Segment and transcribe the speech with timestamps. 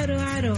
[0.00, 0.54] aro, aro.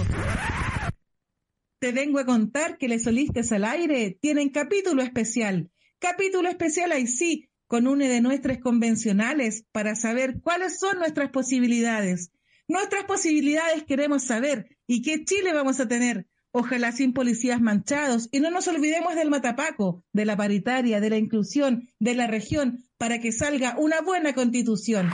[1.81, 5.71] Te vengo a contar que Les Solistas al Aire tienen capítulo especial.
[5.99, 12.31] Capítulo especial ahí sí, con una de nuestras convencionales para saber cuáles son nuestras posibilidades.
[12.69, 16.29] Nuestras posibilidades queremos saber y qué Chile vamos a tener.
[16.53, 21.17] Ojalá sin policías manchados y no nos olvidemos del matapaco, de la paritaria, de la
[21.17, 25.11] inclusión, de la región, para que salga una buena constitución.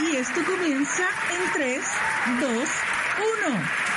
[0.00, 1.02] Y esto comienza
[1.34, 1.80] en 3,
[2.40, 2.68] 2,
[3.20, 3.90] 1.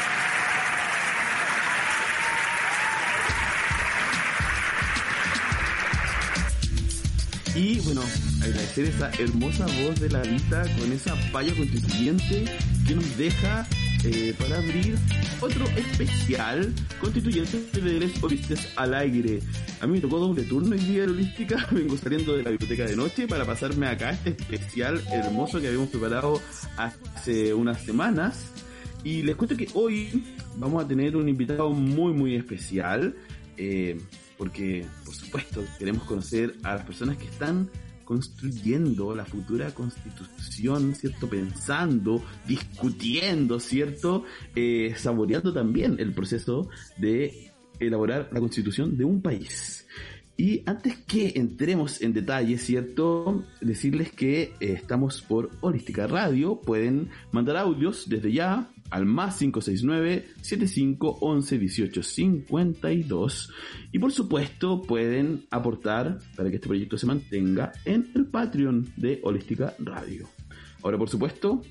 [7.56, 8.02] Y bueno,
[8.42, 12.46] agradecer esa hermosa voz de la Lita con esa palla constituyente
[12.88, 13.68] que nos deja
[14.06, 14.98] eh, para abrir
[15.40, 19.40] otro especial constituyente de Les Holistes al aire.
[19.80, 22.86] A mí me tocó doble turno el día de holística, vengo saliendo de la biblioteca
[22.86, 26.42] de noche para pasarme acá este especial hermoso que habíamos preparado
[26.76, 28.52] hace unas semanas.
[29.04, 30.24] Y les cuento que hoy
[30.58, 33.16] vamos a tener un invitado muy muy especial.
[33.58, 34.00] Eh,
[34.38, 37.70] porque por supuesto queremos conocer a las personas que están
[38.04, 41.30] construyendo la futura constitución, ¿cierto?
[41.30, 44.26] Pensando, discutiendo, ¿cierto?
[44.56, 49.88] Eh, saboreando también el proceso de elaborar la constitución de un país.
[50.36, 53.46] Y antes que entremos en detalle, ¿cierto?
[53.62, 56.60] Decirles que eh, estamos por Holística Radio.
[56.60, 63.54] Pueden mandar audios desde ya al más 569 7511 1852
[63.92, 69.20] y por supuesto pueden aportar para que este proyecto se mantenga en el Patreon de
[69.24, 70.30] Holística Radio.
[70.84, 71.62] Ahora por supuesto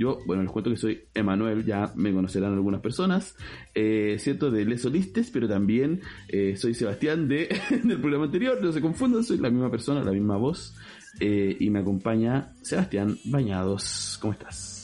[0.00, 3.36] yo, bueno, les cuento que soy Emanuel, ya me conocerán algunas personas,
[3.74, 7.54] eh, cierto, de Les Solistes, pero también eh, soy Sebastián de,
[7.84, 10.74] del programa anterior, no se confundan, soy la misma persona, la misma voz,
[11.20, 14.16] eh, y me acompaña Sebastián Bañados.
[14.22, 14.79] ¿Cómo estás?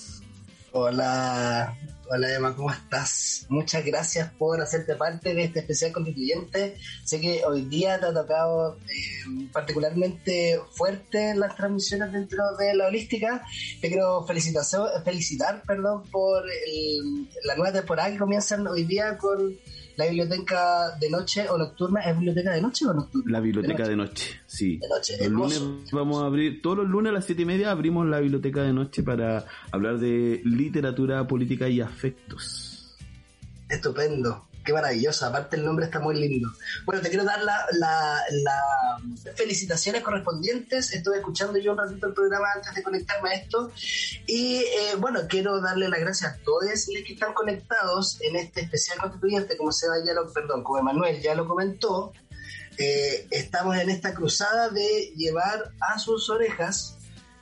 [0.78, 1.74] Hola,
[2.10, 3.46] hola Emma, ¿cómo estás?
[3.48, 6.76] Muchas gracias por hacerte parte de este especial constituyente.
[7.02, 12.88] Sé que hoy día te ha tocado eh, particularmente fuerte las transmisiones dentro de la
[12.88, 13.42] holística.
[13.80, 14.64] Te quiero felicitar,
[15.02, 16.44] felicitar perdón, por
[17.44, 19.56] la nueva temporada que comienzan hoy día con
[19.96, 23.32] la biblioteca de noche o nocturna, ¿es biblioteca de noche o nocturna?
[23.32, 24.78] La biblioteca de noche, sí.
[24.78, 27.70] De noche, los lunes vamos a abrir, todos los lunes a las siete y media
[27.70, 32.96] abrimos la biblioteca de noche para hablar de literatura, política y afectos.
[33.68, 36.50] Estupendo qué maravillosa, aparte el nombre está muy lindo.
[36.84, 38.22] Bueno, te quiero dar las
[39.34, 43.70] felicitaciones correspondientes, estuve escuchando yo un ratito el programa antes de conectarme a esto.
[44.26, 48.62] Y eh, bueno, quiero darle las gracias a todos los que están conectados en este
[48.62, 52.12] especial constituyente, como se ya lo, perdón, como Emanuel ya lo comentó,
[52.78, 56.95] eh, estamos en esta cruzada de llevar a sus orejas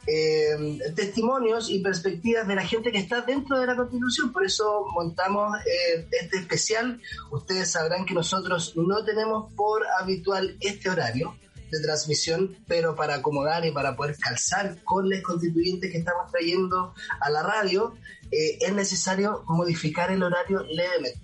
[0.06, 4.32] eh, testimonios y perspectivas de la gente que está dentro de la Constitución.
[4.32, 7.00] Por eso montamos eh, este especial.
[7.30, 11.38] Ustedes sabrán que nosotros no tenemos por habitual este horario
[11.70, 16.94] de transmisión, pero para acomodar y para poder calzar con los constituyentes que estamos trayendo
[17.20, 17.94] a la radio,
[18.30, 21.18] eh, es necesario modificar el horario levemente.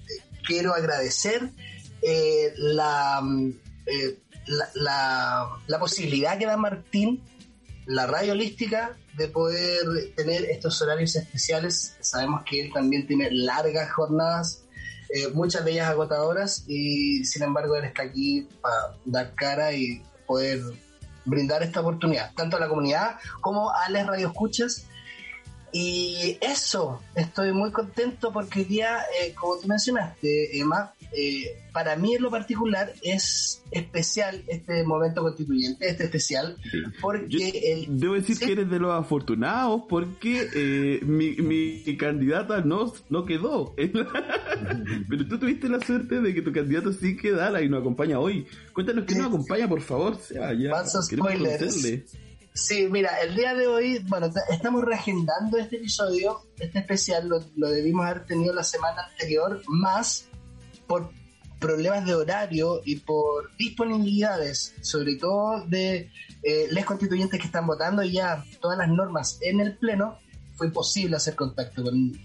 [0.47, 1.51] Quiero agradecer
[2.57, 3.23] la,
[4.75, 7.23] la, la posibilidad que da Martín
[7.91, 11.97] la radio holística de poder tener estos horarios especiales.
[12.01, 14.63] Sabemos que él también tiene largas jornadas,
[15.13, 20.05] eh, muchas de ellas agotadoras, y sin embargo él está aquí para dar cara y
[20.25, 20.61] poder
[21.25, 24.87] brindar esta oportunidad, tanto a la comunidad como a las radioescuchas.
[25.73, 31.97] Y eso, estoy muy contento porque hoy día, eh, como tú mencionaste, Emma, eh, para
[31.97, 36.57] mí en lo particular es especial este momento constituyente, este especial,
[37.01, 37.87] porque...
[37.89, 43.75] debo decir que eres de los afortunados porque eh, mi, mi, candidata no, no quedó.
[45.09, 48.47] Pero tú tuviste la suerte de que tu candidato sí quedara y nos acompaña hoy.
[48.73, 50.17] Cuéntanos que nos acompaña, por favor.
[50.17, 50.85] Sea, ya,
[52.53, 57.69] Sí, mira, el día de hoy, bueno, estamos reagendando este episodio, este especial, lo, lo
[57.69, 60.30] debimos haber tenido la semana anterior, más
[60.91, 61.13] por
[61.61, 66.11] problemas de horario y por disponibilidades, sobre todo de
[66.43, 70.19] eh, les constituyentes que están votando y ya todas las normas en el Pleno,
[70.57, 71.85] fue imposible hacer contacto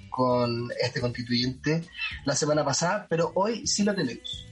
[0.09, 1.83] con, este constituyente
[2.25, 4.47] la semana pasada, pero hoy sí lo tenemos.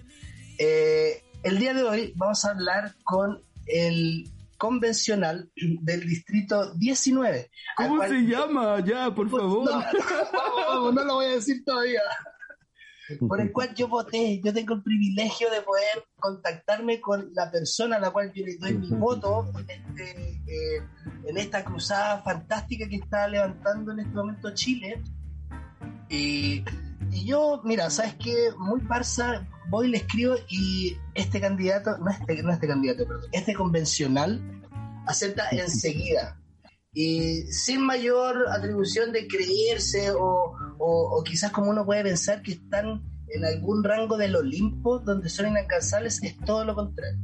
[0.59, 4.29] Eh, el día de hoy vamos a hablar con el
[4.59, 7.49] convencional del distrito 19.
[7.77, 8.79] ¿Cómo se llama?
[8.85, 9.67] Ya, por favor.
[10.93, 12.01] no lo voy a decir todavía
[13.17, 14.41] por el cual yo voté.
[14.43, 18.57] Yo tengo el privilegio de poder contactarme con la persona a la cual yo le
[18.57, 20.81] doy mi voto en, este, eh,
[21.35, 25.01] esta cruzada fantástica que está levantando en este momento Chile.
[26.09, 26.63] Y,
[27.11, 28.49] y yo, mira, ¿sabes qué?
[28.57, 33.53] Muy parsa, voy, le escribo y este candidato, no este, no este candidato, perdón, este
[33.53, 34.41] convencional
[35.05, 36.37] acepta enseguida.
[36.93, 43.01] Y sin mayor atribución de creerse o, o, quizás como uno puede pensar que están
[43.29, 47.19] en algún rango del Olimpo donde son inalcanzables, es todo lo contrario.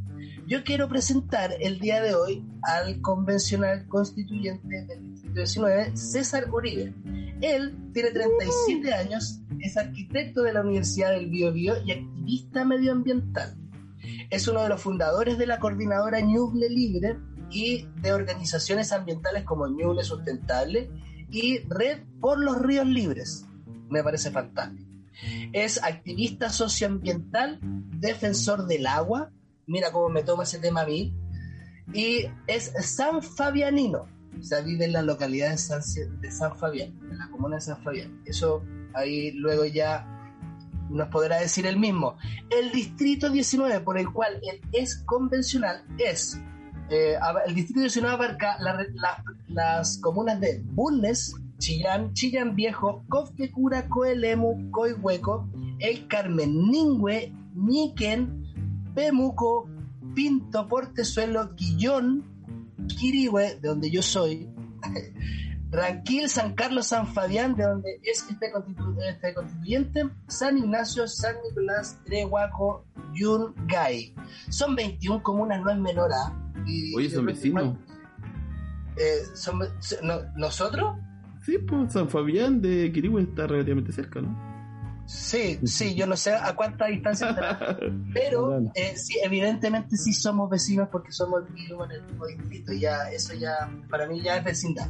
[0.48, 6.96] Yo quiero presentar el día de hoy al convencional constituyente del Distrito 19, César Uribe.
[7.42, 13.56] Él tiene 37 años, es arquitecto de la Universidad del Biobío y activista medioambiental.
[14.32, 17.20] Es uno de los fundadores de la coordinadora Ñuble Libre
[17.52, 20.90] y de organizaciones ambientales como Ñuble Sustentable
[21.30, 23.46] y Red por los Ríos Libres.
[23.90, 24.90] Me parece fantástico.
[25.52, 29.32] Es activista socioambiental, defensor del agua,
[29.68, 31.14] mira cómo me toma ese tema a mí,
[31.94, 34.08] y es San Fabianino,
[34.40, 35.82] o sea, vive en la localidad de San,
[36.22, 38.22] de San Fabián, en la comuna de San Fabián.
[38.26, 38.64] Eso
[38.94, 40.08] ahí luego ya
[40.90, 42.18] nos podrá decir el mismo.
[42.50, 46.40] El distrito 19, por el cual él es convencional, es.
[46.90, 47.16] Eh,
[47.46, 54.72] el distrito 19 abarca la, la, las comunas de Bulnes, Chillán, Chillán Viejo, Cofquecura, Coelemu,
[54.72, 55.48] Coihueco,
[55.80, 58.44] El Carmen, Ningüe, Ñiquen,
[58.96, 59.70] Pemuco,
[60.16, 62.24] Pinto, Portezuelo, Guillón,
[62.88, 64.50] Quirihue, de donde yo soy,
[65.72, 71.36] Ranquil, San Carlos, San Fabián, de donde es este, constitu este constituyente, San Ignacio, San
[71.48, 74.16] Nicolás, Trehuaco, Yungay.
[74.50, 76.34] Son 21 comunas, no es menor a.
[76.66, 77.78] Y, Oye, son vecinos.
[78.98, 79.60] Eh, son,
[80.04, 80.98] no, ¿Nosotros?
[81.46, 84.50] Sí, pues San Fabián de Quirihue está relativamente cerca, ¿no?
[85.06, 87.80] Sí, sí, yo no sé a cuánta distancia estará,
[88.14, 92.74] pero eh, sí, evidentemente sí somos vecinos porque somos el mismo en el mismo distrito,
[92.74, 94.88] ya eso ya para mí ya es vecindad.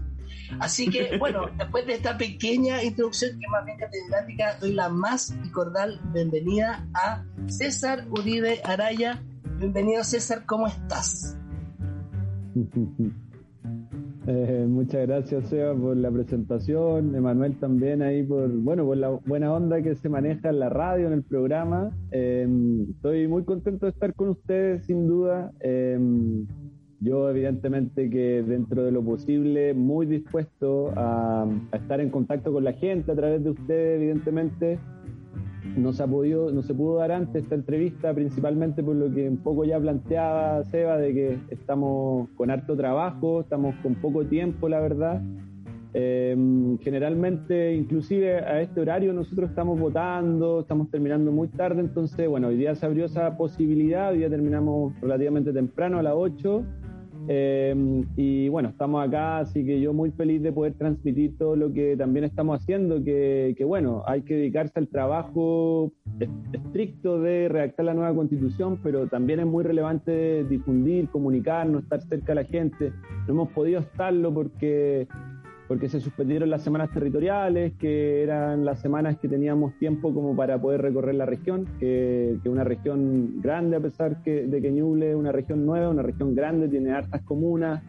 [0.60, 5.36] Así que bueno, después de esta pequeña introducción que más bien catedrática, doy la más
[5.44, 9.22] y cordial bienvenida a César Uribe Araya.
[9.58, 11.38] Bienvenido César, ¿cómo estás?
[14.32, 17.16] Eh, muchas gracias, Seba, por la presentación.
[17.16, 21.08] Emanuel también ahí por, bueno, por la buena onda que se maneja en la radio,
[21.08, 21.90] en el programa.
[22.12, 22.48] Eh,
[22.92, 25.52] estoy muy contento de estar con ustedes, sin duda.
[25.62, 25.98] Eh,
[27.02, 32.64] yo, evidentemente, que dentro de lo posible, muy dispuesto a, a estar en contacto con
[32.64, 34.80] la gente a través de ustedes, evidentemente
[35.78, 39.28] no se, ha podido, no se pudo dar antes esta entrevista, principalmente por lo que
[39.28, 44.70] un poco ya planteaba Seba, de que estamos con harto trabajo, estamos con poco tiempo,
[44.70, 45.22] la verdad.
[45.94, 52.50] Eh, generalmente, inclusive a este horario nosotros estamos votando, estamos terminando muy tarde, entonces, bueno,
[52.50, 56.64] hoy día se abrió esa posibilidad, hoy día terminamos relativamente temprano, a las 8
[57.32, 57.76] eh,
[58.16, 61.96] y bueno, estamos acá, así que yo muy feliz de poder transmitir todo lo que
[61.96, 65.94] también estamos haciendo, que, que bueno, hay que dedicarse al trabajo
[66.52, 72.34] estricto de redactar la nueva constitución, pero también es muy relevante difundir, comunicarnos, estar cerca
[72.34, 72.94] de la gente.
[73.28, 75.08] No hemos podido estarlo porque
[75.70, 80.60] porque se suspendieron las semanas territoriales, que eran las semanas que teníamos tiempo como para
[80.60, 85.12] poder recorrer la región, que, es una región grande a pesar que, de que Ñuble
[85.12, 87.84] es una región nueva, una región grande, tiene hartas comunas,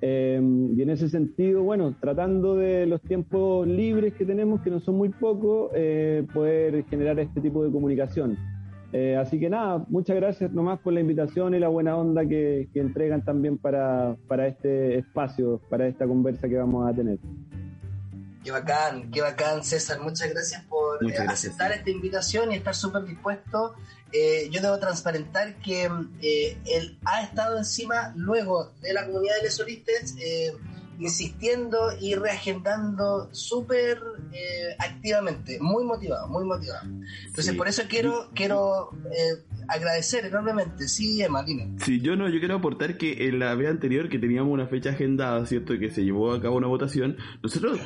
[0.00, 0.40] eh,
[0.74, 4.96] y en ese sentido, bueno, tratando de los tiempos libres que tenemos, que no son
[4.96, 8.38] muy pocos, eh, poder generar este tipo de comunicación.
[8.92, 12.68] Eh, así que nada, muchas gracias nomás por la invitación y la buena onda que,
[12.72, 17.18] que, entregan también para, para este espacio, para esta conversa que vamos a tener.
[18.42, 20.00] Qué bacán, qué bacán, César.
[20.00, 21.78] Muchas gracias por muchas gracias, aceptar sí.
[21.80, 23.74] esta invitación y estar súper dispuesto.
[24.10, 25.90] Eh, yo debo transparentar que
[26.22, 30.14] eh, él ha estado encima luego de la comunidad de lesolistas
[30.98, 34.02] insistiendo y reagendando súper
[34.32, 36.88] eh, activamente, muy motivado, muy motivado.
[37.26, 37.52] Entonces, sí.
[37.52, 40.88] por eso quiero, quiero eh, agradecer enormemente.
[40.88, 41.76] Sí, Emma, dime.
[41.84, 44.90] Sí, yo no, yo quiero aportar que en la vez anterior que teníamos una fecha
[44.90, 45.74] agendada, ¿cierto?
[45.74, 47.80] Y que se llevó a cabo una votación, nosotros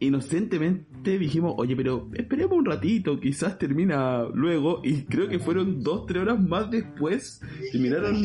[0.00, 6.06] inocentemente dijimos, oye, pero esperemos un ratito, quizás termina luego, y creo que fueron dos,
[6.06, 7.40] tres horas más después,
[7.72, 8.22] terminaron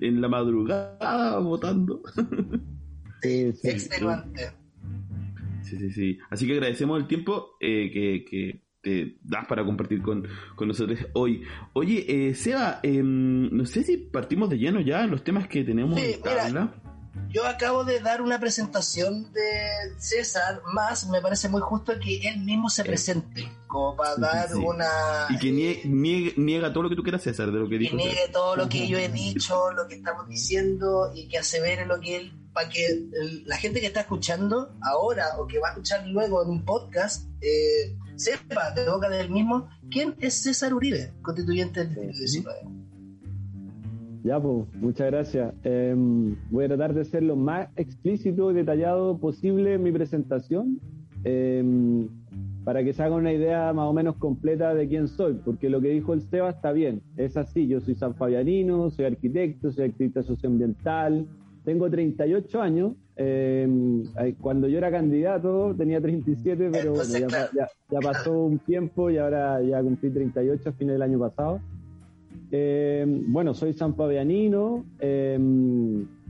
[0.00, 2.02] en la madrugada votando.
[3.22, 4.50] Sí, sí, extenuante.
[5.62, 6.18] Sí, sí, sí.
[6.30, 11.00] Así que agradecemos el tiempo eh, que, que, te das para compartir con, con nosotros
[11.14, 11.42] hoy.
[11.72, 15.64] Oye, eh, Seba, eh, no sé si partimos de lleno ya en los temas que
[15.64, 16.74] tenemos sí, en tabla.
[17.28, 22.40] Yo acabo de dar una presentación de César, más me parece muy justo que él
[22.40, 25.26] mismo se presente, como para dar una...
[25.28, 27.96] Y que niegue, niega todo lo que tú quieras, César, de lo que dijo.
[27.96, 31.86] Que niegue todo lo que yo he dicho, lo que estamos diciendo, y que asevere
[31.86, 33.06] lo que él, para que
[33.44, 37.26] la gente que está escuchando ahora o que va a escuchar luego en un podcast,
[37.40, 42.87] eh, sepa de boca del mismo quién es César Uribe, constituyente del 19.
[44.24, 45.54] Ya, pues, muchas gracias.
[45.64, 50.80] Em, voy a tratar de ser lo más explícito y detallado posible en mi presentación
[51.24, 52.08] em,
[52.64, 55.80] para que se haga una idea más o menos completa de quién soy, porque lo
[55.80, 60.22] que dijo el Seba está bien, es así, yo soy sanfabianino, soy arquitecto, soy activista
[60.22, 61.26] socioambiental,
[61.64, 64.04] tengo 38 años, em,
[64.40, 69.82] cuando yo era candidato tenía 37, pero ya, ya, pasó un tiempo y ahora ya
[69.82, 71.60] cumplí 38 a fines del año pasado.
[72.50, 75.38] Eh, bueno, soy sanpavianino, eh,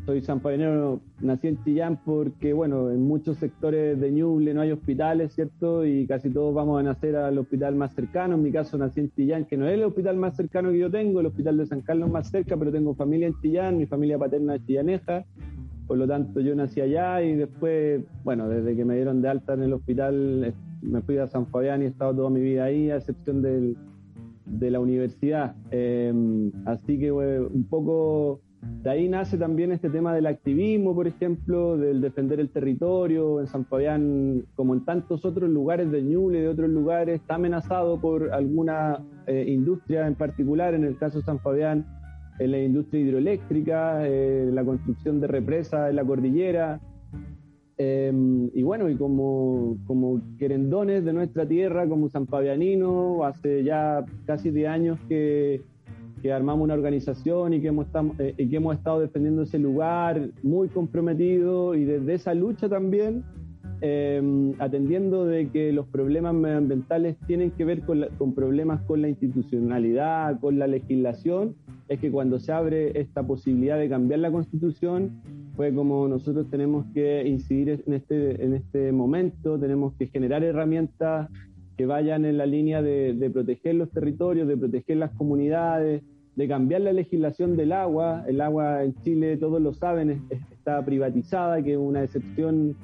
[0.04, 5.32] soy sanpavianino, nací en Chillán porque, bueno, en muchos sectores de Ñuble no hay hospitales,
[5.34, 5.86] ¿cierto?
[5.86, 8.34] Y casi todos vamos a nacer al hospital más cercano.
[8.34, 10.90] En mi caso nací en Chillán, que no es el hospital más cercano que yo
[10.90, 14.18] tengo, el hospital de San Carlos más cerca, pero tengo familia en Chillán, mi familia
[14.18, 15.24] paterna es chillaneja.
[15.86, 19.54] Por lo tanto, yo nací allá y después, bueno, desde que me dieron de alta
[19.54, 22.64] en el hospital, eh, me fui a San Fabián y he estado toda mi vida
[22.64, 23.76] ahí, a excepción del,
[24.48, 25.54] de la universidad.
[25.70, 31.76] Em, así que un poco de ahí nace también este tema del activismo, por ejemplo,
[31.76, 33.40] del defender el territorio.
[33.40, 38.00] En San Fabián, como en tantos otros lugares de Ñuble de otros lugares, está amenazado
[38.00, 40.74] por alguna eh, industria en particular.
[40.74, 41.86] En el caso de San Fabián,
[42.38, 46.80] en la industria hidroeléctrica, eh, la construcción de represas en la cordillera.
[47.80, 54.04] Em, y bueno, y como, como querendones de nuestra tierra, como San Pavianino, hace ya
[54.26, 55.62] casi 10 años que,
[56.20, 57.86] que armamos una organización y que, hemos,
[58.18, 63.22] eh, y que hemos estado defendiendo ese lugar muy comprometido y desde esa lucha también,
[63.80, 69.08] em, atendiendo de que los problemas medioambientales tienen que ver con, con problemas con la
[69.08, 71.54] institucionalidad, con la legislación,
[71.86, 75.22] es que cuando se abre esta posibilidad de cambiar la constitución,
[75.58, 81.28] fue como nosotros tenemos que incidir en este, en este momento, tenemos que generar herramientas
[81.76, 86.04] que vayan en la línea de, proteger los territorios, de proteger las comunidades,
[86.36, 88.24] de cambiar la legislación del agua.
[88.28, 90.22] El agua en Chile, todos lo saben,
[90.52, 92.76] está privatizada, que es una excepción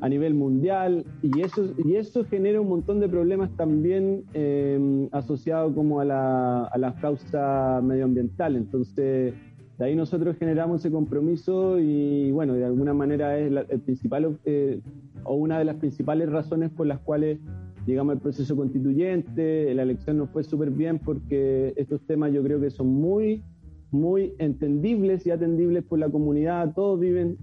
[0.00, 5.74] a nivel mundial, y eso, y eso genera un montón de problemas también eh, asociados
[5.74, 8.56] como a la, a la causa medioambiental.
[8.56, 9.34] Entonces,
[9.82, 14.80] de ahí nosotros generamos ese compromiso y bueno, de alguna manera es el principal eh,
[15.24, 17.40] o una de las principales razones por las cuales
[17.84, 22.60] llegamos al proceso constituyente, la elección nos fue súper bien porque estos temas yo creo
[22.60, 23.42] que son muy,
[23.90, 27.36] muy entendibles y atendibles por la comunidad, todos viven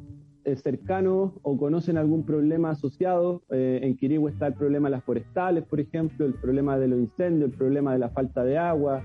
[0.45, 3.43] eh, cercanos o conocen algún problema asociado.
[3.49, 6.99] Eh, en Quirigua está el problema de las forestales, por ejemplo, el problema de los
[6.99, 9.03] incendios, el problema de la falta de agua,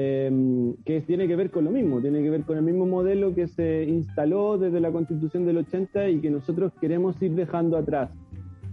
[0.00, 3.34] Em, que tiene que ver con lo mismo, tiene que ver con el mismo modelo
[3.34, 8.08] que se instaló desde la constitución del 80 y que nosotros queremos ir dejando atrás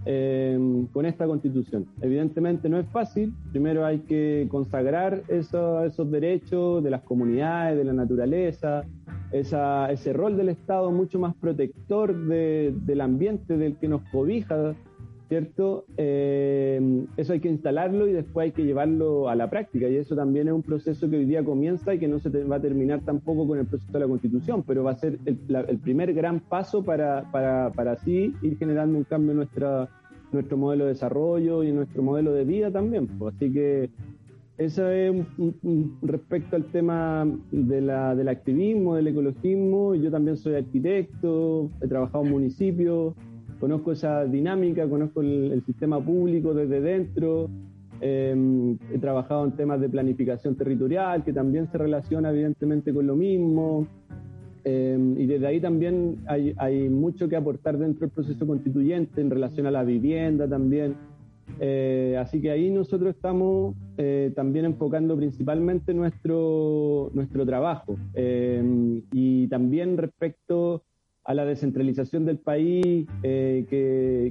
[0.05, 1.87] em, con esta constitución.
[1.99, 7.93] Evidentemente no es fácil, primero hay que consagrar esos derechos de las comunidades, de la
[7.93, 8.83] naturaleza,
[9.31, 14.75] ese rol del Estado mucho más protector del ambiente, del que nos cobija
[15.27, 15.85] ¿cierto?
[15.97, 20.15] Eh, eso hay que instalarlo y después hay que llevarlo a la práctica y eso
[20.15, 23.01] también es un proceso que hoy día comienza y que no se va a terminar
[23.03, 26.83] tampoco con el proceso de la constitución, pero va a ser el, primer gran paso
[26.83, 29.89] para, para, para, así ir generando un cambio en nuestra,
[30.31, 33.07] nuestro modelo de desarrollo y en nuestro modelo de vida también.
[33.07, 33.35] Pues.
[33.35, 33.89] Así que
[34.57, 35.15] eso es
[36.01, 39.95] respecto al tema de la, del activismo, del ecologismo.
[39.95, 43.15] Yo también soy arquitecto, he trabajado en municipios
[43.59, 47.49] conozco esa dinámica, conozco el, sistema público desde dentro,
[48.01, 53.15] em, he trabajado en temas de planificación territorial, que también se relaciona evidentemente con lo
[53.15, 53.87] mismo,
[54.63, 59.29] em, y desde ahí también hay, hay, mucho que aportar dentro del proceso constituyente en
[59.29, 60.95] relación a la vivienda también.
[61.59, 67.95] Eh, así que ahí nosotros estamos eh, también enfocando principalmente nuestro, nuestro trabajo.
[68.13, 70.83] Em, y también respecto
[71.25, 73.65] a la descentralización del país, eh,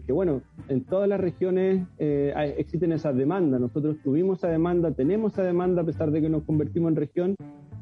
[0.06, 3.60] que, bueno, en todas las regiones eh, existen esas demandas.
[3.60, 7.34] Nosotros tuvimos esa demanda, tenemos esa demanda a pesar de que nos convertimos en región,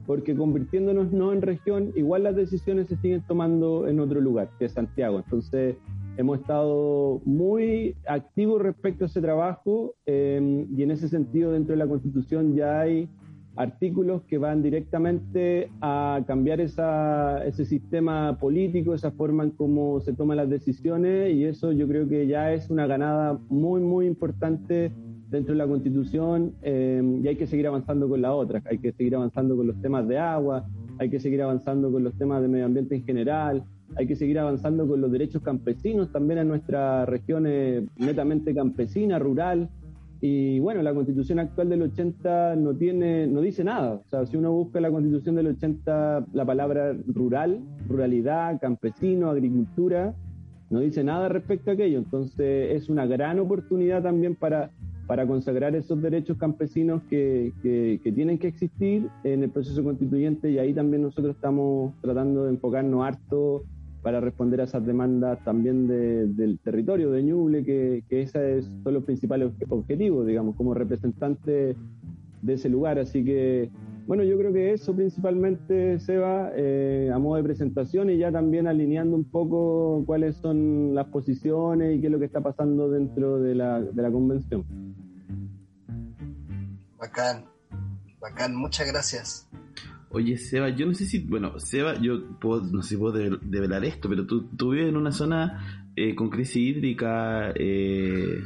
[0.06, 4.64] porque convirtiéndonos no en región, igual las decisiones se siguen tomando en otro lugar, que
[4.64, 5.18] es Santiago.
[5.18, 5.76] Entonces,
[6.16, 11.78] hemos estado muy activos respecto a ese trabajo eh, y en ese sentido dentro de
[11.78, 13.08] la Constitución ya hay
[13.56, 20.14] artículos que van directamente a cambiar esa, ese sistema político, esa forma en cómo se
[20.14, 24.92] toman las decisiones y eso yo creo que ya es una ganada muy, muy importante
[25.28, 28.92] dentro de la Constitución eh, y hay que seguir avanzando con las otras, hay que
[28.92, 30.66] seguir avanzando con los temas de agua,
[30.98, 33.64] hay que seguir avanzando con los temas de medio ambiente en general,
[33.96, 37.44] hay que seguir avanzando con los derechos campesinos también en nuestra región
[37.98, 39.68] netamente campesina, rural,
[40.24, 43.94] y bueno, la constitución actual del 80 no tiene, no dice nada.
[43.94, 50.14] O sea, si uno busca la constitución del 80, la palabra rural, ruralidad, campesino, agricultura,
[50.70, 51.98] no dice nada respecto a aquello.
[51.98, 54.70] Entonces es una gran oportunidad también para,
[55.08, 60.52] para consagrar esos derechos campesinos que, que, que tienen que existir en el proceso constituyente
[60.52, 63.64] y ahí también nosotros estamos tratando de enfocarnos harto
[64.02, 69.04] para responder a esas demandas también del territorio de Ñuble, que, que esos son los
[69.04, 71.76] principales objetivos, digamos, como representante
[72.42, 72.98] de ese lugar.
[72.98, 73.70] Así que,
[74.06, 78.66] bueno, yo creo que eso principalmente, Seba, eh, a modo de presentación y ya también
[78.66, 83.38] alineando un poco cuáles son las posiciones y qué es lo que está pasando dentro
[83.38, 84.64] de la, de la convención.
[86.98, 87.44] Bacán,
[88.20, 89.48] bacán, muchas gracias.
[90.14, 94.10] Oye, Seba, yo no sé si, bueno, Seba, yo no sé si puedo develar esto,
[94.10, 98.42] pero tú, tú vives en una zona eh, con crisis hídrica, eh,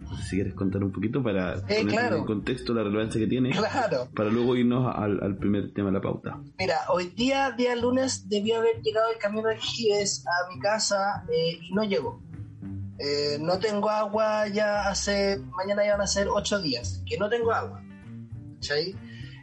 [0.00, 3.50] no sé si quieres contar un poquito para poner en contexto la relevancia que tiene,
[3.50, 4.08] claro.
[4.14, 6.40] para luego irnos al, primer tema de la pauta.
[6.58, 11.24] Mira, hoy día, día lunes, debió haber llegado el camión de Gies a mi casa
[11.30, 12.22] eh, y no llegó.
[13.40, 17.52] no tengo agua ya hace, mañana ya van a ser ocho días, que no tengo
[17.52, 17.82] agua.
[18.60, 18.94] ¿Cachai?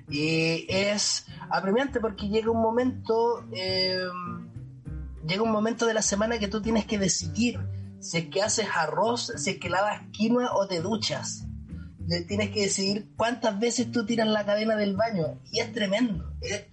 [0.09, 3.99] Y es apremiante porque llega un momento, eh,
[5.27, 7.59] llega un momento de la semana que tú tienes que decidir
[7.99, 11.45] si es que haces arroz, si es que lavas quinoa o te duchas.
[12.27, 15.39] Tienes que decidir cuántas veces tú tiras la cadena del baño.
[15.51, 16.65] Y es tremendo, es,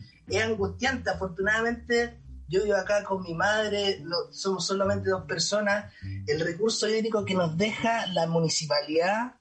[0.42, 1.10] angustiante.
[1.10, 5.92] Afortunadamente, yo vivo acá con mi madre, somos solamente dos personas.
[6.26, 9.34] El recurso hídrico que nos deja la municipalidad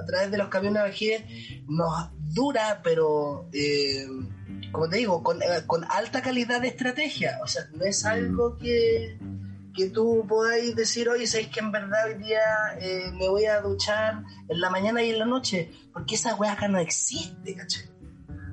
[0.00, 4.06] a través de los camiones de nos dura, pero eh,
[4.72, 7.38] como te digo, eh, con, alta calidad de estrategia.
[7.42, 9.18] O sea, no es algo que,
[9.74, 12.40] que tú podáis decir, oye, sabéis que en verdad hoy día
[12.80, 16.52] eh, me voy a duchar en la mañana y en la noche, porque esa weá
[16.52, 17.84] acá no existe, ¿cachai?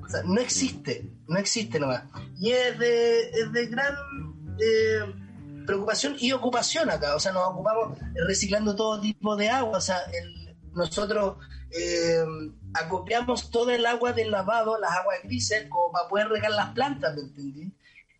[0.04, 2.04] O sea, no existe, no existe nomás.
[2.38, 3.94] Y es de, es de gran
[4.58, 5.14] eh,
[5.66, 7.14] preocupación y ocupación acá.
[7.14, 9.78] O sea, nos ocupamos reciclando todo tipo de agua.
[9.78, 9.98] O sea,
[10.74, 11.36] nosotros
[11.70, 12.24] eh,
[12.74, 17.14] acopiamos todo el agua del lavado, las aguas grises, como para poder regar las plantas,
[17.14, 17.72] ¿me entendí?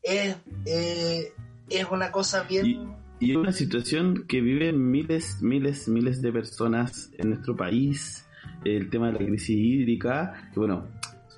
[0.03, 0.37] Es,
[0.67, 1.33] eh,
[1.69, 2.97] es una cosa bien...
[3.19, 8.25] Y, es una situación que viven miles, miles, miles de personas en nuestro país,
[8.65, 10.89] el tema de la crisis hídrica, bueno,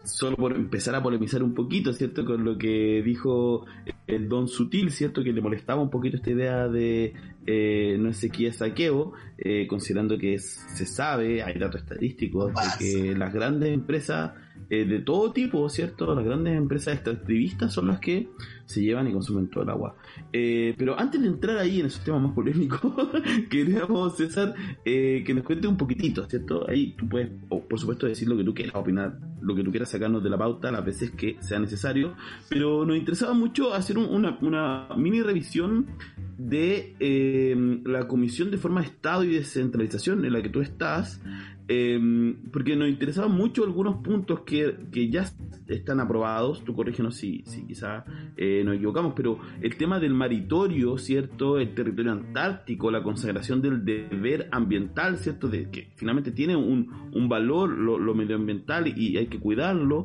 [0.05, 2.25] solo por empezar a polemizar un poquito, ¿cierto?
[2.25, 3.67] Con lo que dijo
[4.15, 5.23] el don Sutil, ¿cierto?
[5.23, 7.15] Que le molestaba un poquito esta idea de
[7.47, 13.15] eh, no sé qué saqueo, eh, considerando que se sabe, hay datos estadísticos, de que
[13.17, 14.33] las grandes empresas
[14.71, 16.15] eh, de todo tipo, ¿cierto?
[16.15, 18.29] Las grandes empresas extractivistas son las que
[18.65, 19.97] se llevan y consumen todo el agua.
[20.33, 22.81] Eh, pero antes de entrar ahí en esos temas más polémicos,
[23.51, 26.69] queríamos, César, eh, que nos cuente un poquitito, ¿cierto?
[26.69, 29.91] Ahí tú puedes, por supuesto, decir lo que tú quieras, opinar lo que tú quieras
[29.91, 32.15] sacarnos de la pauta las veces que sea necesario,
[32.49, 35.87] pero nos interesaba mucho hacer una, una, mini revisión
[36.39, 36.95] de
[37.85, 41.21] la Comisión de Forma de Estado y Descentralización en la que tú estás,
[41.75, 45.25] Em, porque nos interesaban mucho algunos puntos que, que, ya
[45.69, 48.05] están aprobados, tú corrígenos si, si quizá
[48.37, 51.59] eh, nos equivocamos, pero el tema del maritorio, ¿cierto?
[51.59, 55.49] El territorio antártico, la consagración del deber ambiental, ¿cierto?
[55.49, 60.05] De que finalmente tiene un, un valor lo, lo medioambiental y hay que cuidarlo,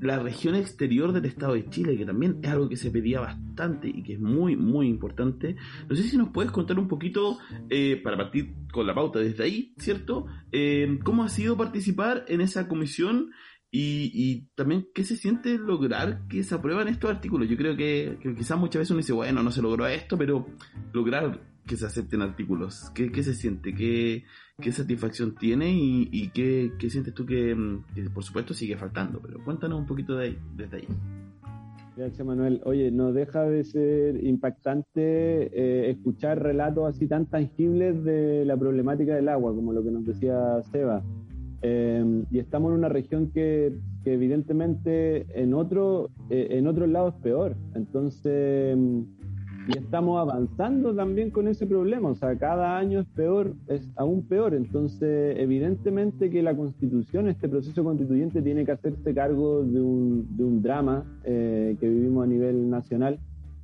[0.00, 3.88] la región exterior del Estado de Chile, que también es algo que se pedía bastante
[3.88, 5.56] y que es muy, muy importante.
[5.88, 7.38] No sé si nos puedes contar un poquito,
[7.70, 10.26] eh, para partir con la pauta desde ahí, ¿cierto?
[10.52, 13.30] Eh, ¿Cómo ha sido participar en esa comisión
[13.78, 17.48] y, también qué se siente lograr que se aprueban estos artículos?
[17.48, 20.46] Yo creo que, que quizás muchas veces uno dice, bueno, no se logró esto, pero
[20.92, 23.74] lograr que se acepten artículos, ¿qué, qué se siente?
[23.74, 24.24] ¿Qué,
[24.60, 29.78] qué satisfacción tiene y, qué, sientes tú mm, que, por supuesto sigue faltando, pero cuéntanos
[29.78, 30.86] un poquito de ahí, desde ahí.
[31.96, 32.60] Gracias Manuel.
[32.64, 39.14] Oye, no deja de ser impactante eh, escuchar relatos así tan tangibles de la problemática
[39.14, 41.02] del agua, como lo que nos decía Seba.
[41.62, 43.72] Em, y estamos en una región que,
[44.04, 47.56] evidentemente en otro, eh, en otros lados es peor.
[47.74, 48.76] Entonces,
[49.68, 52.10] y estamos avanzando también con ese problema.
[52.10, 54.54] O sea, cada año es peor, es aún peor.
[54.54, 60.44] Entonces, evidentemente que la constitución, este proceso constituyente, tiene que hacerse cargo de un, de
[60.44, 63.18] un drama eh, que vivimos a nivel nacional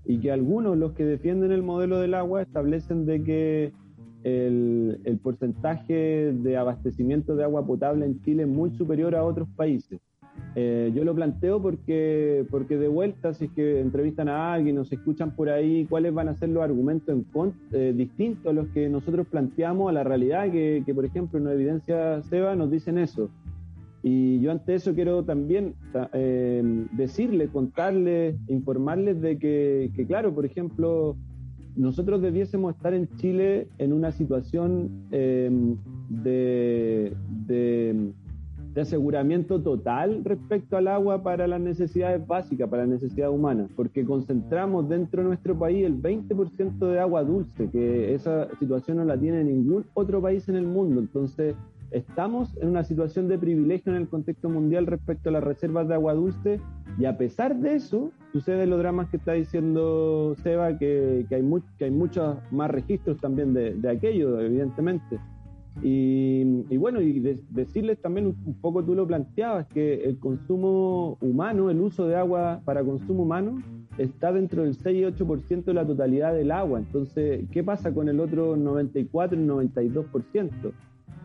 [0.05, 3.73] y que algunos, los que defienden el modelo del agua, establecen de que
[4.25, 9.49] el, el porcentaje de abastecimiento de agua potable en Chile es muy superior a otros
[9.55, 10.01] países.
[10.55, 14.85] Eh, yo lo planteo porque, porque de vuelta, si es que entrevistan a alguien o
[14.85, 18.69] se escuchan por ahí, cuáles van a ser los argumentos en eh, distintos a los
[18.69, 22.71] que nosotros planteamos a la realidad, que, que por ejemplo en la evidencia SEBA nos
[22.71, 23.31] dicen eso.
[24.03, 25.75] Y yo ante eso quiero también
[26.13, 31.17] eh, decirles, contarles, informarles de que, que, claro, por ejemplo,
[31.77, 35.49] nosotros debiésemos estar en Chile en una situación eh,
[36.09, 37.13] de,
[37.47, 38.13] de
[38.75, 44.05] de aseguramiento total respecto al agua para las necesidades básicas, para las necesidades humanas, porque
[44.05, 49.19] concentramos dentro de nuestro país el 20% de agua dulce, que esa situación no la
[49.19, 51.01] tiene ningún otro país en el mundo.
[51.01, 51.55] Entonces,
[51.91, 55.95] estamos en una situación de privilegio en el contexto mundial respecto a las reservas de
[55.95, 56.59] agua dulce
[56.99, 61.45] y a pesar de eso, suceden los dramas que está diciendo Seba, que, que hay,
[61.79, 65.19] que hay muchos más registros también de, de aquello, evidentemente.
[65.81, 67.19] Y, bueno, y
[67.51, 72.61] decirles también un, poco, tú lo planteabas, que el consumo humano, el uso de agua
[72.65, 73.63] para consumo humano,
[73.99, 76.79] está dentro del 6 y 8% de la totalidad del agua.
[76.79, 80.73] Entonces, ¿qué pasa con el otro 94 y 92%?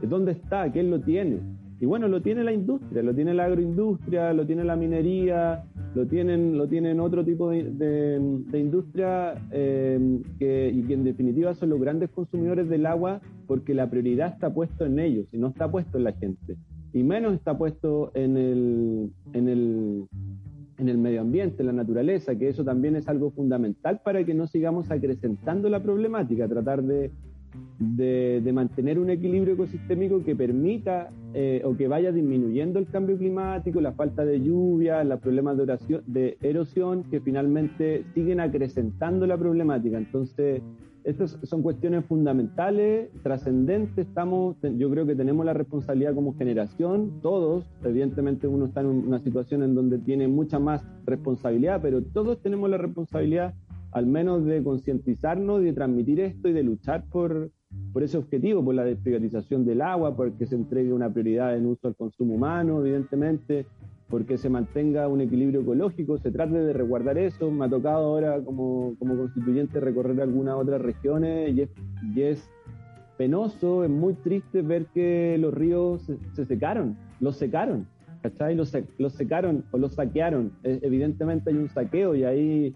[0.04, 0.72] ¿Dónde está?
[0.72, 1.40] ¿Quién lo tiene?
[1.80, 5.64] Y bueno, lo tiene la industria, lo tiene la agroindustria, lo tiene la minería,
[5.94, 8.20] lo tienen, lo tienen otro tipo de,
[8.54, 13.90] industria eh, que, y que en definitiva son los grandes consumidores del agua porque la
[13.90, 16.58] prioridad está puesto en ellos y no está puesto en la gente.
[16.94, 20.08] Y menos está puesto en el, en el,
[20.78, 24.34] en el medio ambiente, en la naturaleza, que eso también es algo fundamental para que
[24.34, 27.12] no sigamos acrecentando la problemática, tratar de
[27.80, 33.82] de, mantener un equilibrio ecosistémico que permita eh, o que vaya disminuyendo el cambio climático,
[33.82, 39.98] la falta de lluvia, los problemas de, de erosión, que finalmente siguen acrecentando la problemática.
[39.98, 40.62] Entonces,
[41.08, 44.08] estas son cuestiones fundamentales, trascendentes.
[44.08, 47.64] Estamos, yo creo que tenemos la responsabilidad como generación, todos.
[47.86, 52.70] Evidentemente, uno está en una situación en donde tiene mucha más responsabilidad, pero todos tenemos
[52.70, 53.54] la responsabilidad
[53.98, 57.50] al menos de concientizarnos, de transmitir esto y de luchar por,
[57.92, 61.88] por ese objetivo, por la desprivatización del agua, porque se entregue una prioridad en uso
[61.88, 63.66] al consumo humano, evidentemente,
[64.08, 67.50] porque se mantenga un equilibrio ecológico, se trate de resguardar eso.
[67.52, 72.50] Me ha tocado ahora como, como constituyente recorrer algunas otras regiones y es,
[73.18, 77.88] penoso, es muy triste ver que los ríos se, secaron, los secaron,
[78.22, 78.54] ¿cachai?
[78.54, 80.52] Los, los secaron o los saquearon.
[80.64, 82.76] E, evidentemente hay un saqueo y ahí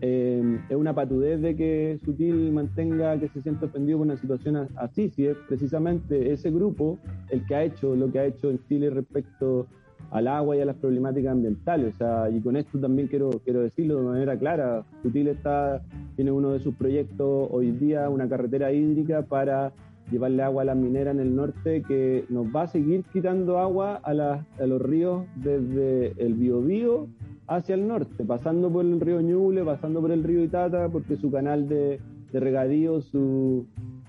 [0.00, 4.68] eh, es una patudez de que Sutil mantenga que se sienta ofendido por una situación
[4.76, 6.98] así, si es precisamente ese grupo
[7.30, 9.66] el que ha hecho lo que ha hecho en Chile respecto
[10.10, 11.94] al agua y a las problemáticas ambientales.
[11.94, 15.82] O sea, y con esto también quiero, quiero decirlo de manera clara, Sutil está,
[16.16, 19.72] tiene uno de sus proyectos hoy día, una carretera hídrica para
[20.10, 24.00] llevarle agua a las mineras en el norte que nos va a seguir quitando agua
[24.02, 27.08] a, a los ríos desde el Biobío
[27.48, 31.30] hacia el norte, pasando por el río Ñuble, pasando por el río Itata, porque su
[31.30, 31.98] canal de,
[32.32, 33.66] regadío, su,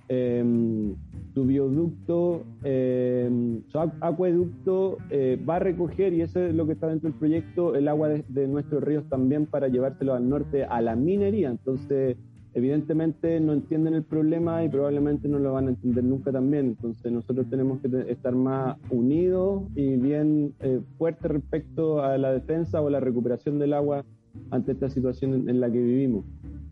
[0.10, 0.94] em,
[1.34, 7.10] su em, su acueducto eh, va a recoger, y eso es lo que está dentro
[7.10, 10.96] del proyecto, el agua de, de nuestros ríos también para llevárselo al norte a la
[10.96, 11.50] minería.
[11.50, 12.18] Entonces,
[12.54, 16.68] evidentemente no entienden el problema y probablemente no lo van a entender nunca también.
[16.68, 22.82] Entonces nosotros tenemos que estar más unidos y bien eh, fuertes respecto a la defensa
[22.82, 24.06] o la recuperación del agua
[24.52, 26.26] ante esta situación en, la que vivimos.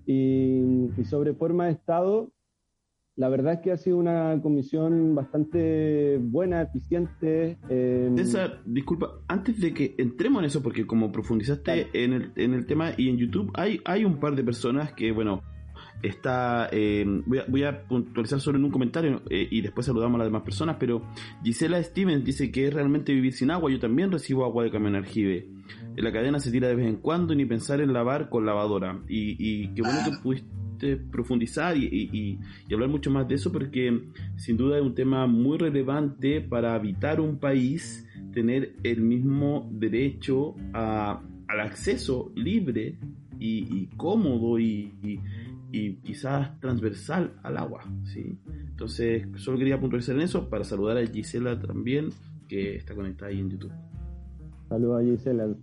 [0.05, 2.31] Y, sobre forma de Estado,
[3.15, 7.57] la verdad es que ha sido una comisión bastante buena, eficiente.
[7.69, 8.11] Eh...
[8.65, 12.91] disculpa, antes de que entremos en eso, porque como profundizaste en el, en el tema
[12.95, 15.41] y en YouTube, hay, hay un par de personas que, bueno,
[16.01, 20.27] está eh, voy, a, puntualizar solo en un comentario eh, y después saludamos a las
[20.27, 21.01] demás personas, pero
[21.43, 23.71] Gisela Stevens dice que es realmente vivir sin agua.
[23.71, 25.47] Yo también recibo agua de camión aljibe.
[25.95, 28.99] La cadena se tira de vez en cuando y ni pensar en lavar con lavadora.
[29.07, 32.39] Y, qué bueno que pudiste profundizar y,
[32.71, 34.03] hablar mucho más de eso porque
[34.35, 40.53] sin duda es un tema muy relevante para habitar un país, tener el mismo derecho
[40.73, 42.95] al acceso libre
[43.39, 44.91] y, cómodo y
[46.03, 47.83] quizás transversal al agua.
[48.03, 48.37] ¿sí?
[48.69, 52.09] Entonces, solo quería puntualizar en eso para saludar a Gisela también,
[52.47, 53.71] que está conectada ahí en YouTube.
[54.69, 55.55] Saludos a Gisela.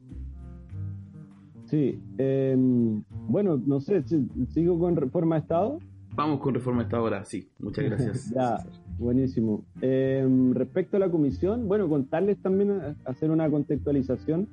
[1.67, 4.05] Sí, em, bueno, no sé,
[4.49, 5.79] ¿sigo con reforma de Estado?
[6.15, 7.49] Vamos con reforma de Estado ahora, sí.
[7.59, 8.31] Muchas gracias.
[8.35, 8.59] ya,
[8.99, 9.65] buenísimo.
[9.81, 14.49] Em, respecto a la comisión, bueno, contarles también, eh, hacer una contextualización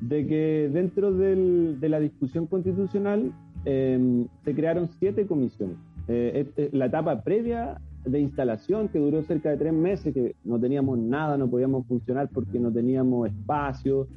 [0.00, 3.32] de que dentro del, de la discusión constitucional
[3.68, 5.76] em, se crearon siete comisiones.
[6.08, 10.58] Eh, este, la etapa previa de instalación, que duró cerca de tres meses, que no
[10.58, 14.08] teníamos nada, no podíamos funcionar porque no teníamos espacio,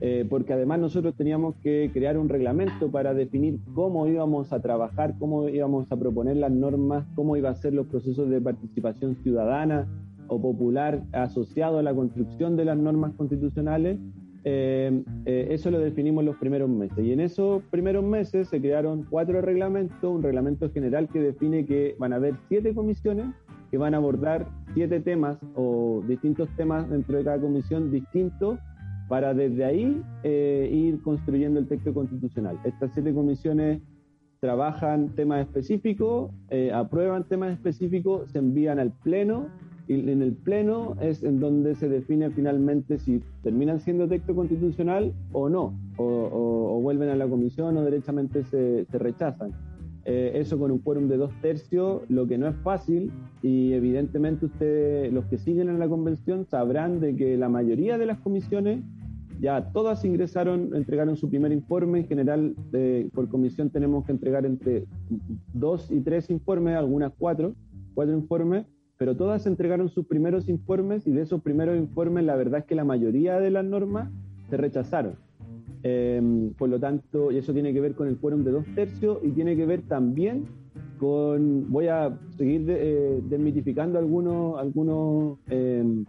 [0.00, 5.14] eh, porque además nosotros teníamos que crear un reglamento para definir cómo íbamos a trabajar,
[5.18, 9.86] cómo íbamos a proponer las normas, cómo iban a ser los procesos de participación ciudadana
[10.26, 13.98] o popular asociado a la construcción de las normas constitucionales.
[14.50, 16.98] Eh, eh, eso lo definimos los primeros meses.
[17.04, 21.96] Y en esos primeros meses se crearon cuatro reglamentos, un reglamento general que define que
[21.98, 23.26] van a haber siete comisiones
[23.70, 28.58] que van a abordar siete temas o distintos temas dentro de cada comisión distintos
[29.10, 32.58] para desde ahí eh, ir construyendo el texto constitucional.
[32.64, 33.82] Estas siete comisiones
[34.40, 36.30] trabajan temas específicos,
[36.72, 39.48] aprueban temas específicos, se envían al Pleno
[39.88, 45.14] y en el Pleno es en donde se define finalmente si terminan siendo texto constitucional
[45.32, 49.52] o no, o, vuelven a la comisión o derechamente se, rechazan.
[50.04, 53.10] Eh, eso con un quórum de dos tercios, lo que no es fácil
[53.42, 58.06] y evidentemente ustedes, los que siguen en la convención, sabrán de que la mayoría de
[58.06, 58.80] las comisiones
[59.40, 62.00] ya todas ingresaron, entregaron su primer informe.
[62.00, 64.84] En general, eh, por comisión tenemos que entregar entre
[65.52, 67.54] dos y tres informes, algunas cuatro,
[67.94, 68.66] cuatro informes,
[68.98, 72.74] pero todas entregaron sus primeros informes y de esos primeros informes la verdad es que
[72.74, 74.10] la mayoría de las normas
[74.50, 75.14] se rechazaron.
[75.84, 79.18] Em, por lo tanto, y eso tiene que ver con el quórum de dos tercios
[79.22, 80.46] y tiene que ver también
[80.98, 86.04] con, voy a seguir eh, desmitificando algunos, algunos em,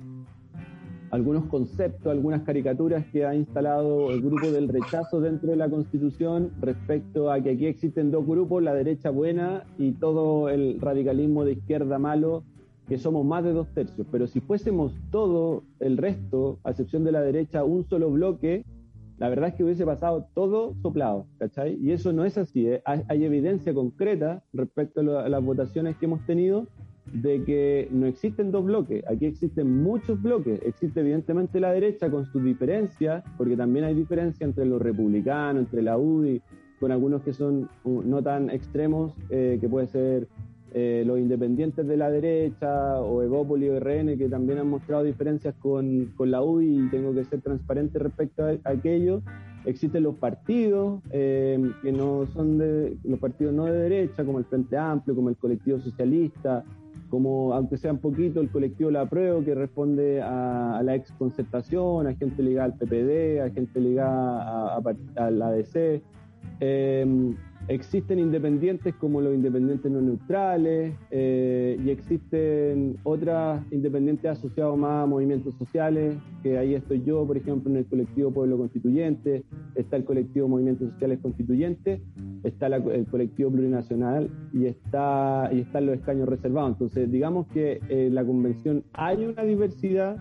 [1.12, 6.52] algunos conceptos, algunas caricaturas que ha instalado el grupo del rechazo dentro de la Constitución
[6.62, 11.54] respecto a que aquí existen dos grupos, la derecha buena y todo el radicalismo de
[11.54, 12.44] izquierda malo,
[12.90, 14.08] que somos más de dos tercios.
[14.12, 18.66] Pero si fuésemos todo el resto, a excepción de la derecha, un solo bloque,
[19.20, 21.78] la verdad es que hubiese pasado todo soplado, ¿cachai?
[21.80, 22.68] Y eso no es así.
[22.68, 22.82] ¿eh?
[22.86, 26.68] Hay, evidencia concreta respecto a las votaciones que hemos tenido
[27.14, 32.26] de que no existen dos bloques, aquí existen muchos bloques, existe evidentemente la derecha con
[32.26, 36.42] sus diferencias, porque también hay diferencia entre los republicanos, entre la UDI,
[36.80, 40.28] con algunos que son uh, no tan extremos, eh, que puede ser
[40.74, 45.56] eh, los independientes de la derecha o Evópoli o RN, que también han mostrado diferencias
[45.56, 49.22] con, con la UDI y tengo que ser transparente respecto a, aquello.
[49.66, 54.46] Existen los partidos eh, que no son de los partidos no de derecha, como el
[54.46, 56.64] Frente Amplio, como el Colectivo Socialista,
[57.10, 62.06] como aunque sea un poquito el colectivo La Prueba, que responde a, la ex concertación,
[62.06, 64.78] a gente ligada al PPD, a gente ligada
[65.16, 66.02] a, la ADC.
[66.62, 67.36] Eh,
[67.70, 75.06] Existen independientes como los independientes no neutrales eh, y existen otras independientes asociados más a
[75.06, 79.44] movimientos sociales, que ahí estoy yo, por ejemplo, en el colectivo Pueblo Constituyente,
[79.76, 82.02] está el colectivo Movimientos Sociales Constituyentes,
[82.44, 86.72] está el colectivo plurinacional y, está, y están los escaños reservados.
[86.72, 90.18] Entonces, digamos que en la convención hay una diversidad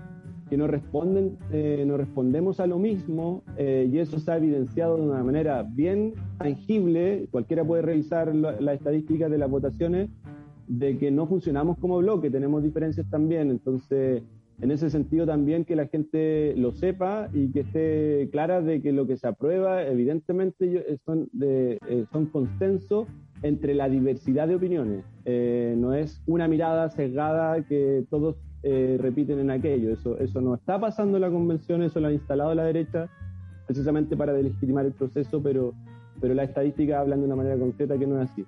[0.49, 4.97] que no responden, eh, no respondemos a lo mismo eh, y eso se ha evidenciado
[4.97, 10.11] de una manera bien tangible, cualquiera puede revisar las estadísticas de las votaciones,
[10.67, 14.23] de que no funcionamos como bloque, tenemos diferencias también, entonces
[14.61, 18.93] en ese sentido también que la gente lo sepa y que esté clara de que
[18.93, 21.79] lo que se aprueba evidentemente eh, son, de,
[22.13, 23.07] son consensos
[23.43, 25.05] entre la diversidad de opiniones,
[25.77, 29.92] no es una mirada sesgada que todos eh, repiten en aquello.
[29.92, 33.09] Eso, eso no está pasando en la convención, eso lo ha instalado la derecha
[33.66, 35.75] precisamente para delegitimar el proceso, pero,
[36.21, 38.47] pero la estadística hablan de una manera concreta que no es así.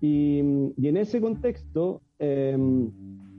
[0.00, 2.90] Y, en ese contexto, em,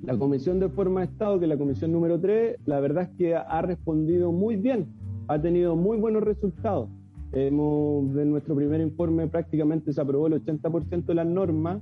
[0.04, 3.18] la Comisión de Forma de Estado, que es la comisión número 3, la verdad es
[3.18, 4.88] que ha respondido muy bien,
[5.28, 6.90] ha tenido muy buenos resultados.
[7.34, 11.82] Hemos, de nuestro primer informe prácticamente se aprobó el 80% de las normas,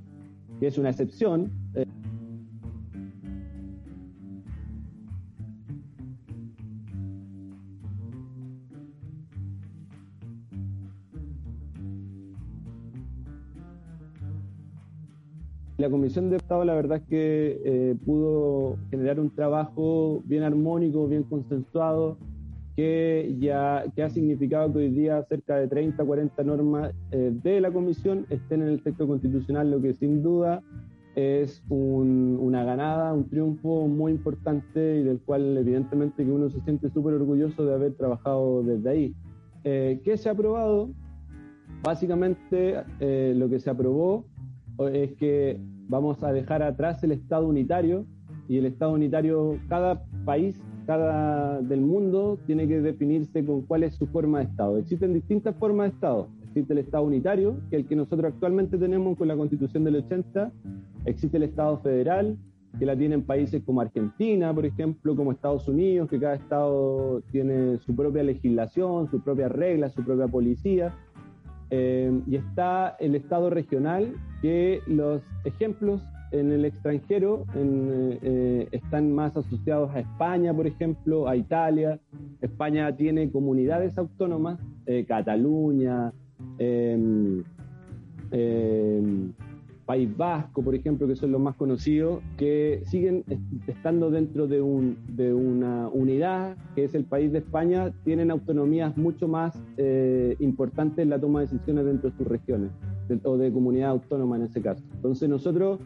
[0.59, 1.51] que es una excepción.
[1.75, 1.85] Eh,
[15.83, 21.09] la Comisión de Estado la verdad es que eh, pudo generar un trabajo bien armónico,
[21.09, 22.17] bien consensuado,
[22.77, 27.59] que ya que ha significado que hoy día cerca de 30, 40 normas eh, de
[27.59, 30.63] la Comisión estén en el texto constitucional, lo que sin duda
[31.15, 36.89] es una ganada, un triunfo muy importante y del cual evidentemente que uno se siente
[36.91, 39.15] súper orgulloso de haber trabajado desde ahí.
[39.65, 40.91] Eh, ¿Qué se ha aprobado?
[41.83, 44.23] Básicamente eh, lo que se aprobó
[44.91, 48.05] es que vamos a dejar atrás el Estado unitario
[48.47, 53.95] y el Estado unitario, cada país, cada del mundo tiene que definirse con cuál es
[53.95, 54.77] su forma de Estado.
[54.77, 56.27] Existen distintas formas de Estado.
[56.43, 59.95] Existe el Estado unitario, que es el que nosotros actualmente tenemos con la Constitución del
[59.97, 60.51] 80.
[61.05, 62.37] Existe el Estado federal,
[62.77, 67.77] que la tienen países como Argentina, por ejemplo, como Estados Unidos, que cada estado tiene
[67.77, 70.93] su propia legislación, sus propias reglas, su propia policía.
[71.75, 79.11] Eh, y está el estado regional, que los ejemplos en el extranjero eh, eh, están
[79.11, 81.99] más asociados a España, por ejemplo, a Italia.
[82.41, 84.59] España tiene comunidades autónomas,
[85.07, 86.13] Cataluña,
[89.85, 93.23] País Vasco, por ejemplo, que son los más conocidos, que siguen
[93.67, 98.95] estando dentro de, un, de una unidad, que es el país de España, tienen autonomías
[98.97, 102.71] mucho más eh, importantes en la toma de decisiones dentro de sus regiones,
[103.23, 104.83] o de comunidad autónoma en ese caso.
[104.95, 105.79] Entonces nosotros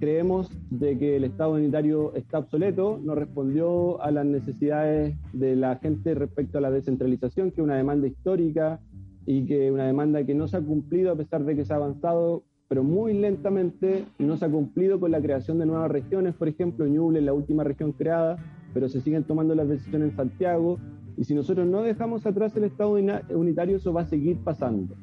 [0.00, 5.76] creemos de que el Estado unitario está obsoleto, no respondió a las necesidades de la
[5.76, 8.80] gente respecto a la descentralización, que es una demanda histórica
[9.24, 11.76] y que una demanda que no se ha cumplido a pesar de que se ha
[11.76, 16.48] avanzado pero muy lentamente no se ha cumplido con la creación de nuevas regiones, por
[16.48, 18.36] ejemplo, Ñuble es la última región creada,
[18.74, 20.78] pero se siguen tomando las decisiones en Santiago,
[21.16, 22.90] y si nosotros no dejamos atrás el Estado
[23.30, 24.94] unitario, eso va a seguir pasando.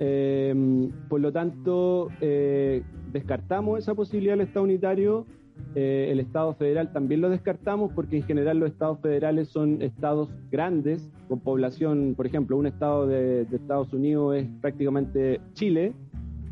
[0.00, 5.26] Em, por lo tanto, eh, descartamos esa posibilidad del Estado unitario,
[5.74, 10.30] eh, el Estado federal también lo descartamos porque en general los estados federales son estados
[10.50, 15.92] grandes, con población, por ejemplo, un estado de Estados Unidos es prácticamente Chile,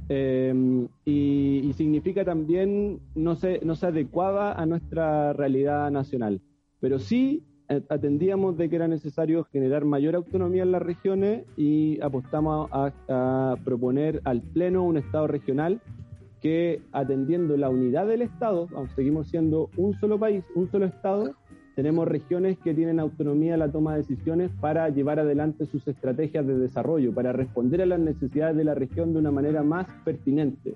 [0.09, 6.41] Em, y, significa también no se, no se adecuaba a nuestra realidad nacional.
[6.81, 7.43] Pero sí
[7.89, 13.57] atendíamos de que era necesario generar mayor autonomía en las regiones y apostamos a, a
[13.65, 15.81] proponer al Pleno un Estado regional
[16.41, 21.35] que atendiendo la unidad del Estado, seguimos siendo un solo país, un solo Estado,
[21.77, 26.47] tenemos regiones que tienen autonomía en la toma de decisiones para llevar adelante sus estrategias
[26.47, 30.75] de desarrollo, para responder a las necesidades de la región de una manera más pertinente.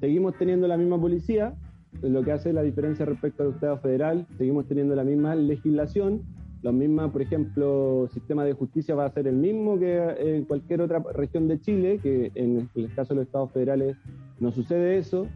[0.00, 1.54] Seguimos teniendo la misma policía,
[2.00, 6.22] lo que hace la diferencia respecto al Estado federal, seguimos teniendo la misma legislación,
[6.62, 10.80] la misma, por ejemplo, sistema de justicia va a ser el mismo que en cualquier
[10.80, 13.98] otra región de Chile, que en el caso de los estados federales
[14.40, 15.26] no sucede eso.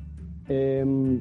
[0.48, 1.20] Eh,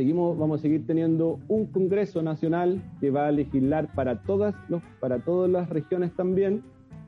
[0.00, 4.80] seguimos, vamos a seguir teniendo un Congreso Nacional que va a legislar para todas, los,
[4.98, 6.62] para todas las regiones también,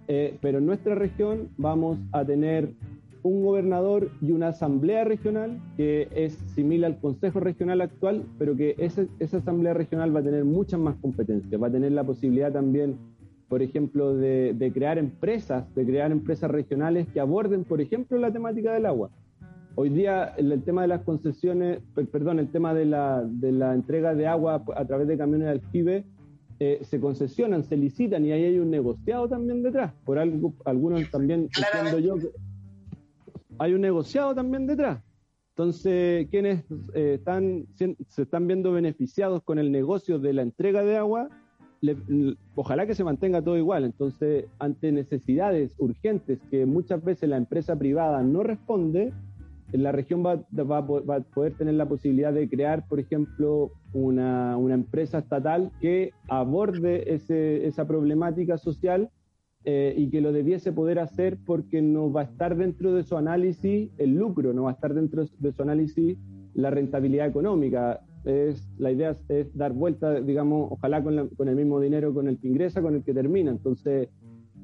[0.09, 2.74] eh, pero en nuestra región vamos a tener
[3.22, 8.74] un gobernador y una asamblea regional que es similar al Consejo Regional actual, pero que
[8.76, 9.07] esa,
[9.38, 12.98] asamblea regional va a tener muchas más competencias, va a tener la posibilidad también,
[13.48, 18.74] por ejemplo, de crear empresas, de crear empresas regionales que aborden, por ejemplo, la temática
[18.74, 19.09] del agua.
[19.75, 21.81] Hoy día el, tema de las concesiones,
[22.11, 25.53] perdón, el tema de la, de la entrega de agua a través de camiones de
[25.53, 26.05] aljibe,
[26.61, 29.93] eh, se concesionan, se licitan y ahí hay un negociado también detrás.
[30.05, 32.31] Por algo, algunos también entiendo yo que
[33.59, 35.03] hay un negociado también detrás.
[35.51, 40.97] Entonces, quienes eh, están, se están viendo beneficiados con el negocio de la entrega de
[40.97, 41.29] agua,
[42.55, 43.85] ojalá que se mantenga todo igual.
[43.85, 49.13] Entonces, ante necesidades urgentes que muchas veces la empresa privada no responde,
[49.73, 54.75] la región va, va, a poder tener la posibilidad de crear, por ejemplo, una, una
[54.75, 59.11] empresa estatal que aborde ese, esa problemática social
[59.65, 63.17] eh, y que lo debiese poder hacer porque no va a estar dentro de su
[63.17, 66.19] análisis el lucro, no va a estar dentro de su análisis
[66.55, 68.01] la rentabilidad económica.
[68.25, 72.39] Es, la idea es, dar vuelta, digamos, ojalá con, con, el mismo dinero con el
[72.39, 73.51] que ingresa, con el que termina.
[73.51, 74.09] Entonces,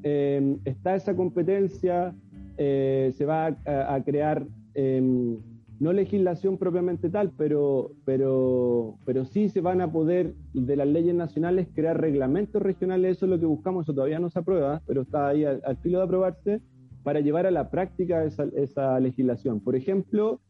[0.02, 2.14] eh, está esa competencia,
[2.56, 4.46] eh, se va a, a crear
[4.80, 5.38] Em,
[5.80, 11.16] no legislación propiamente tal, pero, pero, pero sí se van a poder de las leyes
[11.16, 15.02] nacionales crear reglamentos regionales, eso es lo que buscamos, eso todavía no se aprueba, pero
[15.02, 16.60] está ahí al, filo de aprobarse
[17.02, 19.58] para llevar a la práctica esa, esa, legislación.
[19.58, 20.40] Por ejemplo,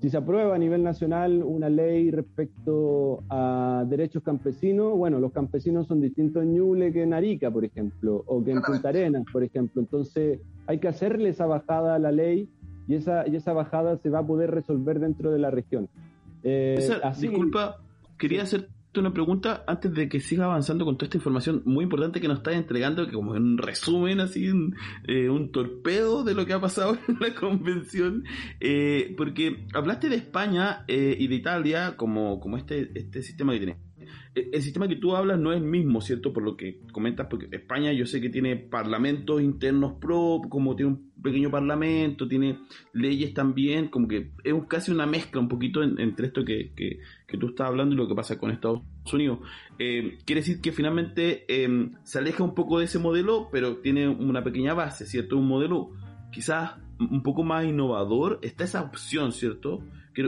[0.00, 5.88] si se aprueba a nivel nacional una ley respecto a derechos campesinos, bueno, los campesinos
[5.88, 9.44] son distintos en Ñuble que en Arica, por ejemplo, o que en Punta Arenas, por
[9.44, 9.82] ejemplo.
[9.82, 12.48] Entonces, hay que hacerle esa bajada a la ley
[12.88, 15.88] y esa, y esa bajada se va a poder resolver dentro de la región.
[16.42, 16.76] Eh,
[17.18, 17.78] disculpa,
[18.18, 22.20] quería hacerte una pregunta antes de que siga avanzando con toda esta información muy importante
[22.20, 24.76] que nos estás entregando, que como en un resumen, así, un,
[25.08, 28.24] eh, un torpedo de lo que ha pasado en la convención,
[28.60, 33.76] eh, porque hablaste de España y de Italia como, como este, este sistema que tiene.
[33.76, 33.83] eh,
[34.34, 36.32] el sistema que tú hablas no es el mismo, ¿cierto?
[36.32, 40.92] Por lo que comentas, porque España yo sé que tiene parlamentos internos pro, como tiene
[40.92, 42.58] un pequeño parlamento, tiene
[42.92, 46.98] leyes también, como que es casi una mezcla un poquito entre esto que, que,
[47.38, 48.82] tú estás hablando y lo que pasa con Estados
[49.12, 49.40] Unidos.
[49.78, 54.08] Eh, quiere decir que finalmente em, se aleja un poco de ese modelo, pero tiene
[54.08, 55.36] una pequeña base, ¿cierto?
[55.36, 55.90] Un modelo
[56.30, 58.38] quizás un poco más innovador.
[58.42, 59.82] Está esa opción, ¿cierto?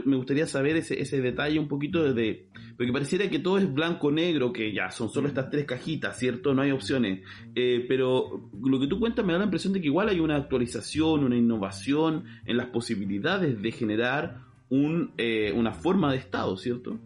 [0.04, 4.52] Me gustaría saber ese, ese detalle un poquito de, porque pareciera que todo es blanco-negro,
[4.52, 6.54] que ya son solo estas tres cajitas, ¿cierto?
[6.54, 7.22] No hay opciones.
[7.54, 10.36] Eh, pero lo que tú cuentas me da la impresión de que igual hay una
[10.36, 16.98] actualización, una innovación en las posibilidades de generar un, eh, una forma de Estado, ¿cierto?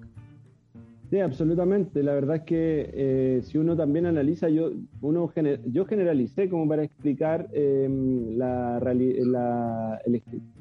[1.11, 2.05] Sí, absolutamente.
[2.05, 5.33] La verdad es que eh, si uno también analiza, yo, uno
[5.67, 10.01] yo generalicé como para explicar em, la, la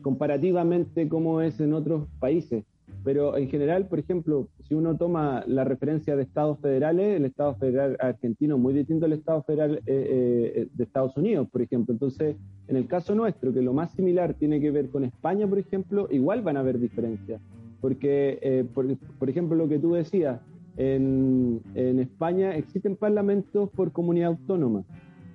[0.01, 2.65] comparativamente cómo es en otros países.
[3.03, 7.53] Pero en general, por ejemplo, si uno toma la referencia de estados federales, el estado
[7.55, 11.93] federal argentino es muy distinto al estado federal eh, eh, de Estados Unidos, por ejemplo.
[11.93, 12.35] Entonces,
[12.67, 16.07] en el caso nuestro, que lo más similar tiene que ver con España, por ejemplo,
[16.09, 17.39] igual van a haber diferencias.
[17.81, 20.41] Porque, eh, por, ejemplo, lo que tú decías,
[20.77, 24.83] en, España existen parlamentos por comunidad autónoma,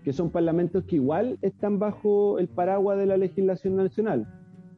[0.02, 4.26] que son parlamentos que igual están bajo el paraguas de la legislación nacional.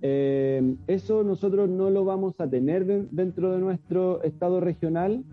[0.03, 5.25] Eh, eso nosotros no lo vamos a tener dentro de nuestro Estado regional,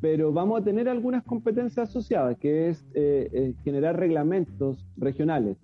[0.00, 5.56] pero vamos a tener algunas competencias asociadas, que es eh, generar reglamentos regionales.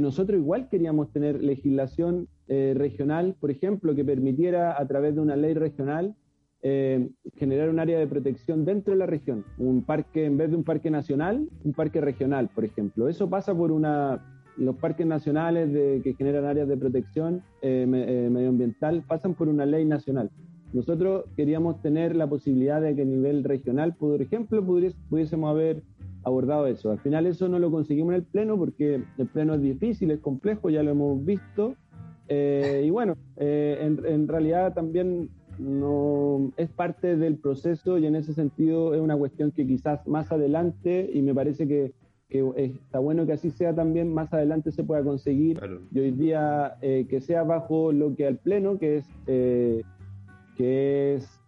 [0.00, 5.36] nosotros igual queríamos tener legislación eh, regional, por ejemplo, que permitiera a través de una
[5.36, 6.14] ley regional
[6.60, 10.56] eh, generar un área de protección dentro de la región, un parque, en vez de
[10.56, 13.08] un parque nacional, un parque regional, por ejemplo.
[13.08, 14.22] Eso pasa por una,
[14.58, 17.86] los parques nacionales de, que generan áreas de protección eh,
[18.30, 20.30] medioambiental pasan por una ley nacional.
[20.74, 25.82] Nosotros queríamos tener la posibilidad de que a nivel regional, por ejemplo, pudiésemos haber
[26.22, 26.90] abordado eso.
[26.90, 30.20] Al final eso no lo conseguimos en el Pleno porque el Pleno es difícil, es
[30.20, 31.76] complejo, ya lo hemos visto,
[32.28, 38.32] eh, y bueno, eh, en, realidad también no es parte del proceso y en ese
[38.32, 41.92] sentido es una cuestión que quizás más adelante, y me parece que,
[42.56, 45.60] está bueno que así sea también, más adelante se pueda conseguir.
[45.92, 51.40] Y hoy día eh, que sea bajo lo que al Pleno, que es, que es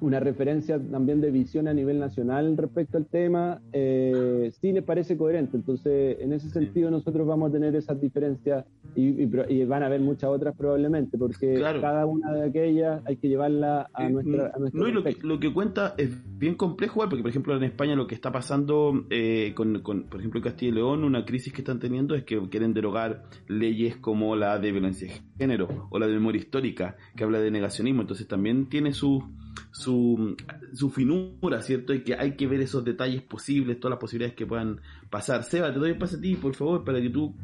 [0.00, 5.16] una referencia también de visión a nivel nacional respecto al tema, eh, sí le parece
[5.16, 5.56] coherente.
[5.56, 9.24] Entonces, en ese sentido, nosotros vamos a tener esas diferencias y,
[9.64, 14.06] van a haber muchas otras probablemente, porque cada una de aquellas hay que llevarla a
[14.06, 14.52] eh, nuestra.
[14.54, 18.06] A no, y lo que, cuenta es bien complejo, porque, por ejemplo, en España lo
[18.06, 22.14] que está pasando eh, con, por ejemplo, Castilla y León, una crisis que están teniendo
[22.14, 26.40] es que quieren derogar leyes como la de violencia de género o la de memoria
[26.40, 28.02] histórica, que habla de negacionismo.
[28.02, 29.22] Entonces, también tiene su
[29.86, 31.94] su, finura, ¿cierto?
[31.94, 34.80] Y que hay que ver esos detalles posibles, todas las posibilidades que puedan
[35.10, 35.44] pasar.
[35.44, 37.34] Seba, te doy el pase a ti, por favor, para que tú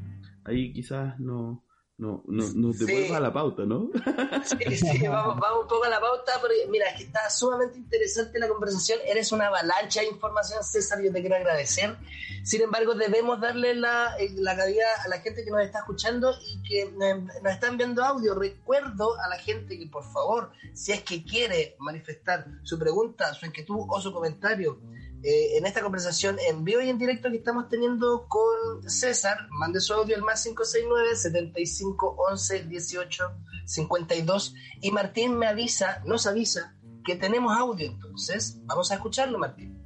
[0.45, 1.65] ahí quizás no,
[2.03, 3.13] no, no, no te sí.
[3.13, 3.89] a la pauta, ¿no?
[4.45, 7.79] Sí, sí, vamos, vamos un poco a la pauta, porque mira, es que está sumamente
[7.79, 11.97] interesante la conversación, eres una avalancha de información, César, yo te quiero agradecer.
[12.43, 16.35] Sin embargo, debemos darle la, eh, la calidad a la gente que nos está escuchando
[16.45, 18.35] y que nos están viendo audio.
[18.35, 23.47] Recuerdo a la gente que, por favor, si es que quiere manifestar su pregunta, su
[23.47, 24.81] inquietud o su comentario,
[25.23, 29.47] eh, en esta conversación en vivo y en directo que estamos teniendo con César.
[29.51, 33.25] Mande su audio al más 569 75 11 18
[33.65, 38.59] 52 y Martín me avisa, nos avisa que tenemos audio entonces.
[38.65, 39.79] Vamos a escucharlo, Martín.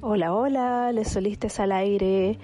[0.00, 2.38] Hola, hola, les solistes al aire.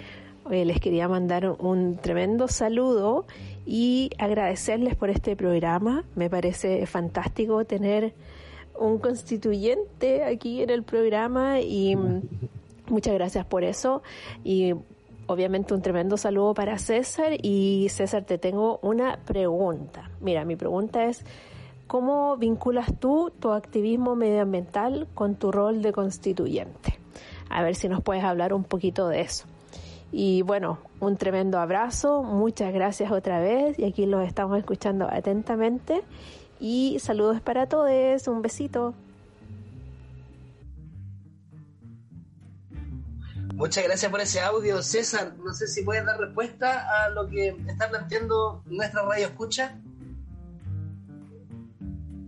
[0.50, 3.26] les quería mandar un tremendo saludo
[3.64, 6.04] y agradecerles por este programa.
[6.14, 8.14] Me parece fantástico tener
[8.82, 11.96] un constituyente aquí en el programa y
[12.88, 14.02] muchas gracias por eso.
[14.44, 14.74] Y
[15.26, 17.32] obviamente un tremendo saludo para César.
[17.42, 20.10] Y César, te tengo una pregunta.
[20.20, 21.24] Mira, mi pregunta es,
[21.86, 26.98] ¿cómo vinculas tú tu activismo medioambiental con tu rol de constituyente?
[27.48, 29.46] A ver si nos puedes hablar un poquito de eso.
[30.10, 36.02] Y bueno, un tremendo abrazo, muchas gracias otra vez y aquí los estamos escuchando atentamente
[36.62, 38.94] y saludos para todos, un besito.
[43.54, 45.34] Muchas gracias por ese audio, César.
[45.44, 49.76] No sé si puedes dar respuesta a lo que está planteando nuestra radio escucha.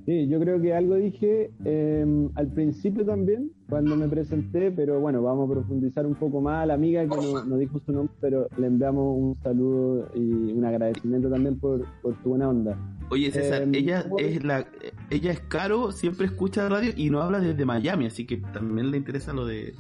[0.06, 5.22] Sí, yo creo que algo dije em, al principio también, cuando me presenté, pero bueno,
[5.22, 6.64] vamos a profundizar un poco más.
[6.64, 10.64] A la amiga que no, dijo su nombre, pero le enviamos un saludo y un
[10.64, 12.76] agradecimiento también por, por tu buena onda.
[13.10, 14.66] Oye, César, em, ella, es la,
[15.08, 18.98] ella es caro, siempre escucha radio y no habla desde Miami, así que también le
[18.98, 19.74] interesa lo de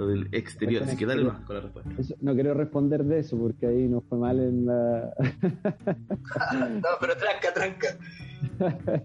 [0.00, 0.82] lo del exterior.
[0.82, 2.14] Así que dale más con la respuesta.
[2.20, 5.12] no quiero responder de eso porque ahí nos fue mal en la.
[6.82, 7.96] no, pero tranca, tranca.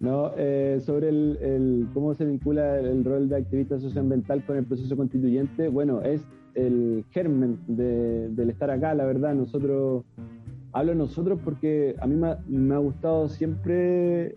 [0.00, 4.96] No, eh, sobre el, cómo se vincula el, rol de activista socioambiental con el proceso
[4.96, 9.34] constituyente, bueno, es el germen del estar acá, la verdad.
[9.34, 10.04] Nosotros,
[10.72, 14.34] hablo de nosotros porque a mí me, ha gustado siempre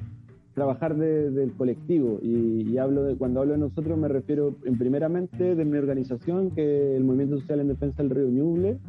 [0.55, 2.19] trabajar del colectivo.
[2.23, 6.91] Y, hablo de, cuando hablo de nosotros me refiero en primeramente de mi organización, que
[6.91, 8.79] es el Movimiento Social en Defensa del Río Ñuble,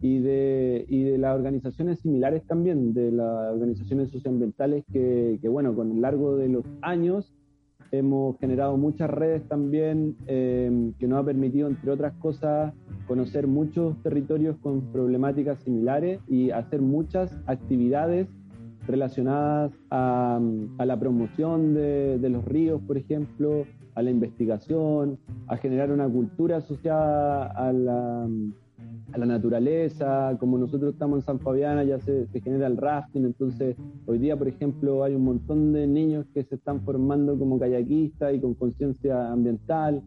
[0.00, 5.74] y de, y de las organizaciones similares también, de las organizaciones socioambientales que, que bueno,
[5.74, 7.32] con el largo de los años
[7.90, 12.74] hemos generado muchas redes también eh, que nos ha permitido, entre otras cosas,
[13.06, 18.28] conocer muchos territorios con problemáticas similares y hacer muchas actividades
[18.86, 20.40] relacionadas a,
[20.78, 23.64] a la promoción de, de, los ríos, por ejemplo,
[23.94, 28.28] a la investigación, a generar una cultura asociada a la
[29.12, 33.76] a la naturaleza, como nosotros estamos en San Fabiana ya se, genera el rafting, entonces
[34.06, 38.34] hoy día, por ejemplo, hay un montón de niños que se están formando como kayakistas
[38.34, 40.02] y con conciencia ambiental.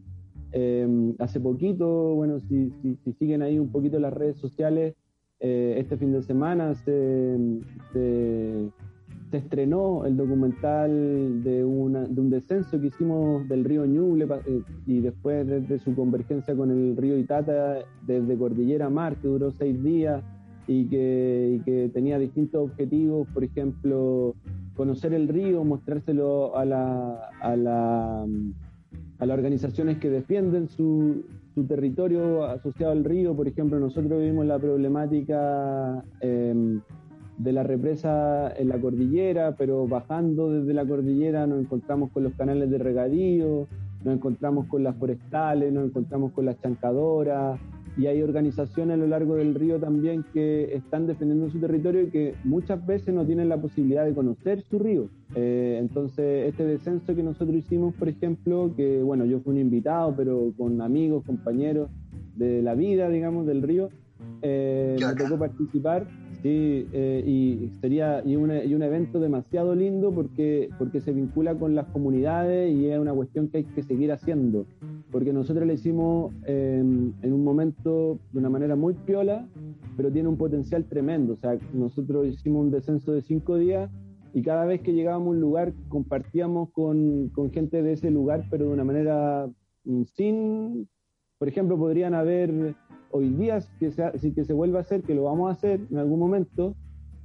[0.52, 4.96] Em, hace poquito, bueno, si, si, siguen ahí un poquito las redes sociales,
[5.40, 7.38] eh, este fin de semana se,
[7.94, 15.46] se estrenó el documental de, un descenso que hicimos del río Ñuble eh, y después
[15.48, 20.24] de su convergencia con el río Itata desde Cordillera Mar, que duró seis días
[20.68, 24.36] y que, tenía distintos objetivos, por ejemplo,
[24.76, 28.26] conocer el río, mostrárselo a, la, a, la,
[29.20, 31.24] a las organizaciones que defienden su,
[31.66, 33.36] territorio asociado al río.
[33.36, 36.04] Por ejemplo, nosotros vivimos la problemática...
[36.22, 36.82] Em,
[37.38, 42.34] de la represa en la cordillera, pero bajando desde la cordillera nos encontramos con los
[42.34, 43.68] canales de regadío,
[44.04, 47.60] nos encontramos con las forestales, nos encontramos con las chancadoras,
[47.98, 52.10] y hay organizaciones a lo largo del río también que están defendiendo su territorio y
[52.10, 55.10] que muchas veces no tienen la posibilidad de conocer su río.
[55.36, 60.14] Eh, entonces, este descenso que nosotros hicimos, por ejemplo, que bueno, yo fui un invitado,
[60.16, 61.90] pero con amigos, compañeros
[62.36, 63.90] de la vida, digamos, del río,
[64.42, 66.08] eh, me tocó participar
[66.44, 71.88] Sí, eh, y sería y, un evento demasiado lindo porque, porque se vincula con las
[71.88, 74.66] comunidades y es una cuestión que hay que seguir haciendo.
[75.12, 79.48] Porque nosotros lo hicimos en un momento de una manera muy piola,
[79.96, 81.34] pero tiene un potencial tremendo.
[81.34, 83.90] O sea, nosotros hicimos un descenso de cinco días
[84.34, 88.66] y cada vez que llegábamos a un lugar compartíamos con, gente de ese lugar, pero
[88.66, 89.50] de una manera
[89.86, 90.88] mm, sin,
[91.40, 92.76] por ejemplo, podrían haber
[93.10, 95.98] hoy día, que se, que se vuelva a hacer, que lo vamos a hacer en
[95.98, 96.76] algún momento,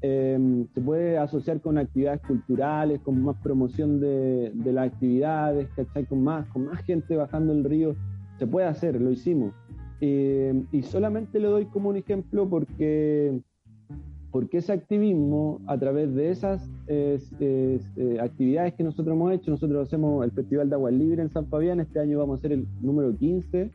[0.02, 5.68] em, se puede asociar con actividades culturales, con más promoción de, las actividades,
[6.08, 7.94] Con más, con más gente bajando el río,
[8.38, 9.54] se puede hacer, lo hicimos.
[10.00, 13.40] Em, y solamente lo doy como un ejemplo porque,
[14.30, 17.20] porque ese activismo, a través de esas eh,
[18.20, 21.80] actividades que nosotros hemos hecho, nosotros hacemos el Festival de Agua Libre en San Fabián,
[21.80, 23.70] este año vamos a hacer el número 15,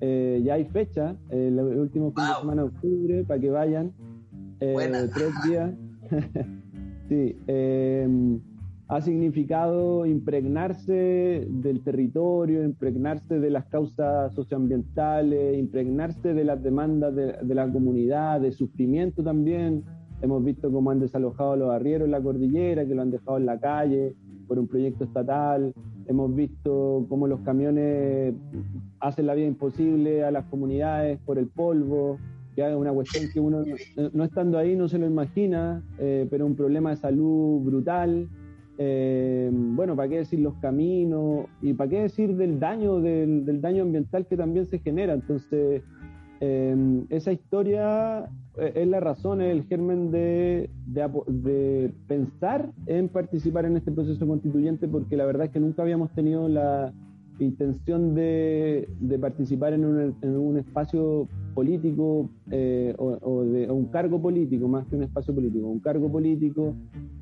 [0.00, 3.92] eh, ya hay fecha, el último fin de semana de octubre, para que vayan.
[4.60, 5.72] Eh, tres días.
[7.08, 8.40] sí, em,
[8.88, 17.32] ha significado impregnarse del territorio, impregnarse de las causas socioambientales, impregnarse de las demandas de,
[17.42, 19.84] de la comunidad, de sufrimiento también.
[20.20, 23.38] Hemos visto cómo han desalojado a los arrieros en la cordillera, que lo han dejado
[23.38, 24.14] en la calle
[24.46, 25.72] por un proyecto estatal.
[26.06, 28.34] Hemos visto cómo los camiones
[29.00, 32.18] hacen la vida imposible a las comunidades por el polvo,
[32.54, 33.64] que es una cuestión que uno
[34.12, 38.28] no estando ahí no se lo imagina, eh, pero un problema de salud brutal.
[38.76, 41.46] Eh, bueno, ¿para qué decir los caminos?
[41.62, 45.14] ¿Y para qué decir del daño, del, daño ambiental que también se genera?
[45.14, 45.82] Entonces,
[46.40, 53.76] eh, esa historia es la razón, es el germen de, de, pensar en participar en
[53.76, 56.92] este proceso constituyente, porque la verdad es que nunca habíamos tenido la,
[57.38, 58.88] intención de,
[59.20, 65.34] participar en un, espacio político eh, o, de un cargo político, más que un espacio
[65.34, 66.74] político, un cargo político,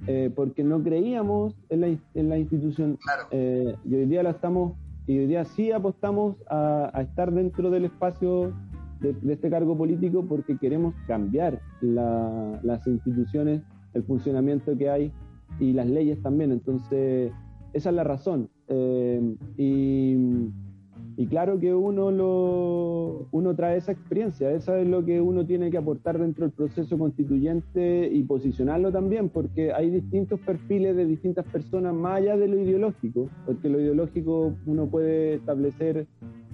[0.07, 2.99] eh, porque no creíamos en la, en la institución.
[3.31, 4.75] Eh, y hoy día la estamos,
[5.07, 8.53] y hoy día sí apostamos a, estar dentro del espacio
[9.01, 13.63] de, este cargo político porque queremos cambiar las instituciones,
[13.95, 15.13] el funcionamiento que hay
[15.59, 16.53] y las leyes también.
[16.53, 17.33] Entonces,
[17.73, 18.49] esa es la razón.
[18.69, 25.47] Eh, y, claro que uno, lo, uno trae esa experiencia, eso es lo que uno
[25.47, 31.07] tiene que aportar dentro del proceso constituyente y posicionarlo también, porque hay distintos perfiles de
[31.07, 36.07] distintas personas más allá de lo ideológico, porque lo ideológico uno puede establecer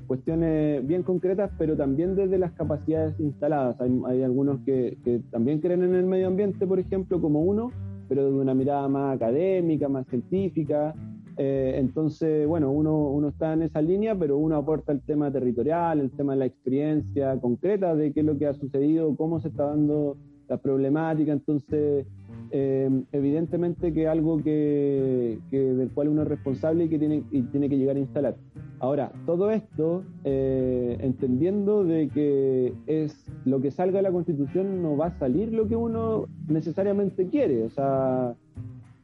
[0.09, 3.77] cuestiones bien concretas, pero también desde las capacidades instaladas.
[3.81, 4.97] Hay, algunos que,
[5.31, 7.71] también creen en el medio ambiente, por ejemplo, como uno,
[8.09, 10.95] pero de una mirada más académica, más científica.
[11.39, 16.01] Eh, entonces, bueno, uno, uno está en esa línea, pero uno aporta el tema territorial,
[16.01, 19.49] el tema de la experiencia concreta de qué es lo que ha sucedido, cómo se
[19.49, 20.17] está dando
[20.49, 21.33] la problemática.
[21.33, 22.07] Entonces,
[22.51, 27.43] eh, evidentemente que algo que, que, del cual uno es responsable y que tiene, y
[27.43, 28.37] tiene que llegar a instalar.
[28.81, 34.97] Ahora, todo esto eh, entendiendo de que es lo que salga de la Constitución no
[34.97, 38.35] va a salir lo que uno necesariamente quiere, o sea,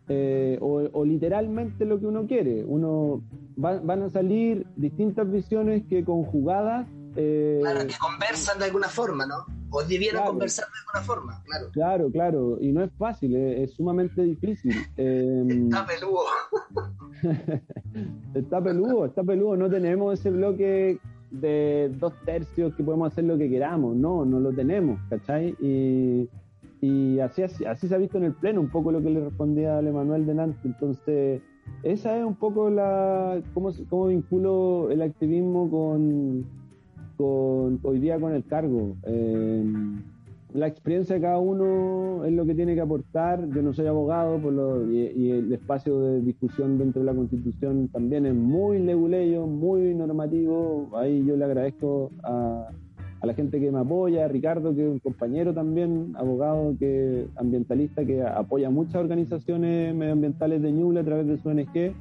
[0.09, 2.65] eh, o, o, literalmente lo que uno quiere.
[2.65, 3.23] Uno
[3.63, 6.87] va, van a salir distintas visiones que conjugadas
[7.17, 9.47] eh, claro, que conversan de alguna forma, ¿no?
[9.71, 11.71] O debieron claro, conversar de alguna forma, claro.
[11.73, 14.75] Claro, claro, y no es fácil, es, es sumamente difícil.
[14.97, 16.25] Eh, está peludo.
[18.35, 19.57] está peludo, está peludo.
[19.57, 20.99] No tenemos ese bloque
[21.31, 25.57] de dos tercios que podemos hacer lo que queramos, no, no lo tenemos, ¿cachai?
[25.61, 26.29] Y,
[26.87, 29.79] y así, así, se ha visto en el Pleno, un poco lo que le respondía
[29.79, 30.61] a Emanuel Denante.
[30.65, 31.41] Entonces,
[31.83, 33.41] esa es un poco la.
[33.55, 36.45] cómo, cómo vinculo el activismo con
[37.17, 38.97] con, hoy día con el cargo.
[39.05, 39.65] Eh,
[40.53, 43.49] la experiencia de cada uno es lo que tiene que aportar.
[43.51, 47.15] Yo no soy abogado por lo, y, y, el espacio de discusión dentro de la
[47.15, 50.91] Constitución también es muy leguleyo, muy normativo.
[50.95, 52.69] Ahí yo le agradezco a,
[53.25, 57.27] a, la gente que me apoya, a Ricardo, que es un compañero también, abogado, que
[57.37, 61.95] ambientalista, que apoya muchas organizaciones medioambientales de Ñuble a través de su ONG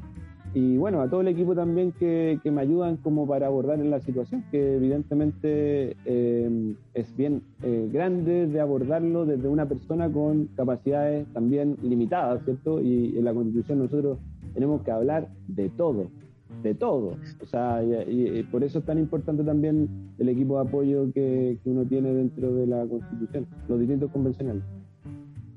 [0.56, 3.90] y bueno, a todo el equipo también que, que me ayudan como para abordar en
[3.90, 10.50] la situación, que evidentemente eh, es bien eh, grande de abordarlo desde una persona con
[10.56, 12.80] capacidades también limitadas, ¿cierto?
[12.80, 14.20] Y en la Constitución nosotros
[14.54, 16.06] tenemos que hablar de todo,
[16.62, 17.18] de todo.
[17.42, 21.86] O sea, y, por eso es tan importante también el equipo de apoyo que, uno
[21.86, 24.64] tiene dentro de la Constitución, los distintos convencionales.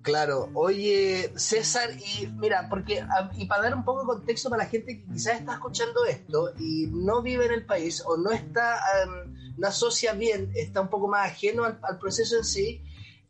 [0.02, 3.04] Claro, oye César, y mira, porque
[3.36, 6.52] y para dar un poco de contexto para la gente que quizás está escuchando esto
[6.60, 10.90] y no vive en el país o no está, um, no asocia bien, está un
[10.90, 12.84] poco más ajeno al, al proceso en sí,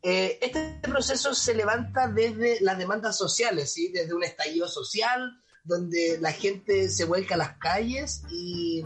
[0.09, 3.91] eh, este proceso se levanta desde las demandas sociales, ¿sí?
[3.93, 8.85] desde un estallido social donde la gente se vuelca a las calles y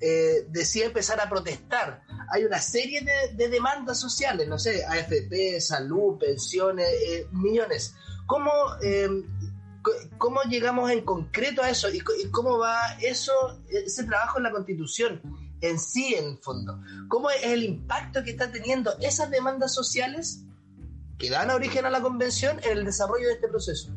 [0.00, 2.02] eh, decide empezar a protestar.
[2.32, 7.94] Hay una serie de, de demandas sociales, no sé, AFP, salud, pensiones, eh, millones.
[8.26, 8.50] ¿Cómo,
[8.82, 9.08] eh,
[10.18, 11.88] ¿Cómo llegamos en concreto a eso?
[11.88, 13.32] ¿Y, ¿Y, cómo va eso,
[13.68, 15.22] ese trabajo en la Constitución
[15.60, 16.80] en sí, en el fondo?
[17.08, 20.42] ¿Cómo es el impacto que están teniendo esas demandas sociales
[21.18, 23.92] que dan origen a la Convención en el desarrollo de este proceso?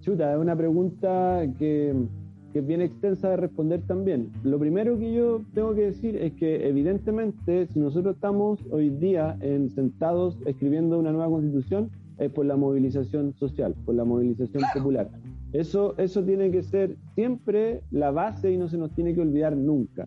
[0.00, 1.94] Chuta, es una pregunta que
[2.54, 4.30] que es bien extensa de responder también.
[4.44, 9.36] Lo primero que yo tengo que decir es que evidentemente si nosotros estamos hoy día
[9.40, 15.10] en, sentados escribiendo una nueva constitución es por la movilización social, por la movilización popular.
[15.52, 19.56] Eso, eso tiene que ser siempre la base y no se nos tiene que olvidar
[19.56, 20.06] nunca.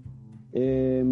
[0.53, 1.03] Eh,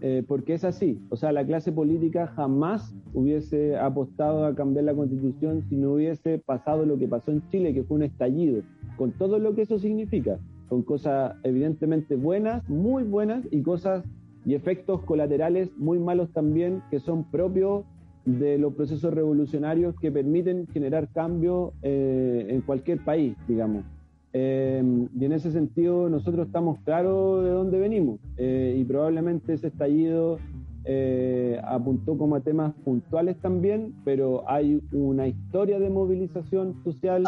[0.00, 4.94] eh, porque es así, o sea, la clase política jamás hubiese apostado a cambiar la
[4.94, 8.62] constitución si no hubiese pasado lo que pasó en Chile, que fue un estallido,
[8.96, 10.38] con todo lo que eso significa.
[10.68, 14.04] Con cosas evidentemente buenas, muy buenas, y cosas
[14.46, 17.84] y efectos colaterales muy malos también, que son propios
[18.24, 23.84] de los procesos revolucionarios que permiten generar cambio eh, en cualquier país, digamos.
[24.32, 29.68] Eh, y en ese sentido nosotros estamos claros de dónde venimos eh, y probablemente ese
[29.68, 30.38] estallido
[30.84, 37.24] eh, apuntó como a temas puntuales también, pero hay una historia de movilización social.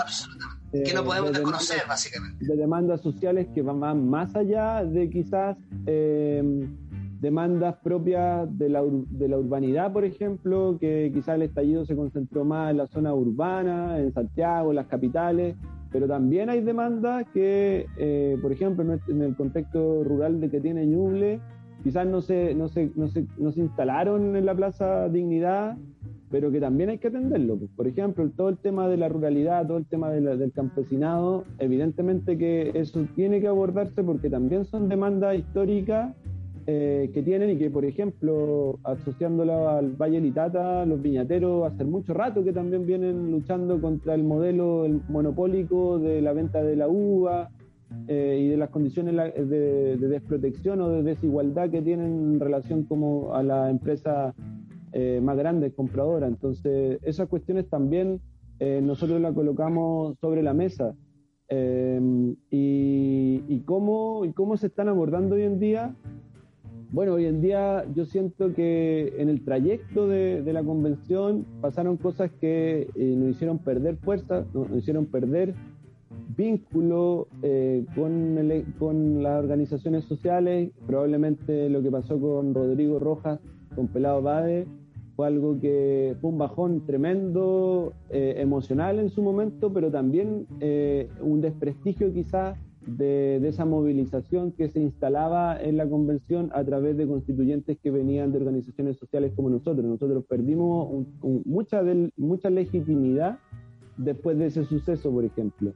[0.70, 2.46] Que no podemos de desconocer, demandas, básicamente.
[2.46, 5.57] De demandas sociales que van más allá de quizás
[7.20, 12.44] demandas propias de la, de la urbanidad, por ejemplo, que quizás el estallido se concentró
[12.44, 15.57] más en la zona urbana, en Santiago, en las capitales,
[15.93, 20.86] pero también hay demandas que, eh, por ejemplo, en el contexto rural de que tiene
[20.86, 21.40] Ñuble,
[21.82, 25.76] quizás no se, no, se, no, se, no se instalaron en la Plaza Dignidad
[26.32, 27.59] pero que también hay que atenderlo.
[27.76, 32.72] Por ejemplo, todo el tema de la ruralidad, todo el tema del campesinado, evidentemente que
[32.74, 36.16] eso tiene que abordarse porque también son demandas históricas
[36.65, 42.15] eh, que tienen y que, por ejemplo, asociándolo al Valle Litata, los viñateros hace mucho
[42.15, 47.51] rato que también vienen luchando contra el modelo monopólico de la venta de la uva
[48.07, 53.35] eh, y de las condiciones de, desprotección o de desigualdad que tienen en relación como
[53.35, 54.33] a la empresa
[54.93, 56.29] eh, más grande compradora.
[56.29, 58.21] Entonces, esas cuestiones también
[58.61, 60.95] nosotros las colocamos sobre la mesa.
[61.51, 65.97] y, cómo, y cómo se están abordando hoy en día
[66.93, 72.30] bueno, hoy en día yo siento que en el trayecto de, la convención pasaron cosas
[72.38, 75.55] que eh, nos hicieron perder fuerza, nos, hicieron perder
[76.36, 78.36] vínculo eh, con,
[78.78, 80.70] con las organizaciones sociales.
[80.86, 83.40] Probablemente lo que pasó con Rodrigo Rojas,
[83.74, 84.66] con Pelado Bade,
[85.16, 90.47] fue algo que fue un bajón tremendo eh, emocional en su momento, pero también
[91.22, 97.07] un desprestigio quizás de, esa movilización que se instalaba en la convención a través de
[97.07, 99.85] constituyentes que venían de organizaciones sociales como nosotros.
[99.85, 101.07] Nosotros perdimos
[101.45, 101.83] mucha,
[102.16, 103.39] mucha legitimidad
[103.97, 105.72] después de ese suceso, por ejemplo.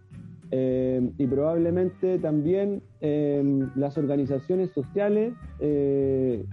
[0.53, 3.43] Eh, y probablemente también eh,
[3.75, 6.45] las organizaciones sociales eh,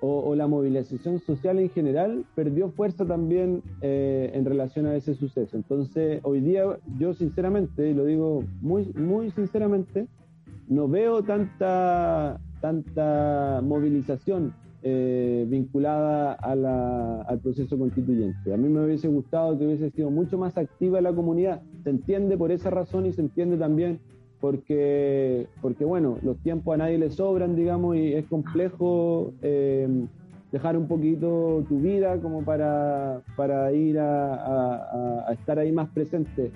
[0.00, 5.56] o, la movilización social en general perdió fuerza también eh, en relación a ese suceso.
[5.56, 6.64] Entonces, hoy día
[6.98, 10.06] yo sinceramente, y lo digo muy, muy sinceramente,
[10.68, 18.52] no veo tanta, tanta movilización eh, vinculada al proceso constituyente.
[18.52, 21.62] A mí me hubiese gustado que hubiese sido mucho más activa la comunidad.
[21.82, 24.00] Se entiende por esa razón y se entiende también
[24.40, 29.88] porque, porque bueno, los tiempos a nadie le sobran, digamos, y es complejo eh,
[30.52, 36.50] dejar un poquito tu vida como para, para ir a, estar ahí más presente.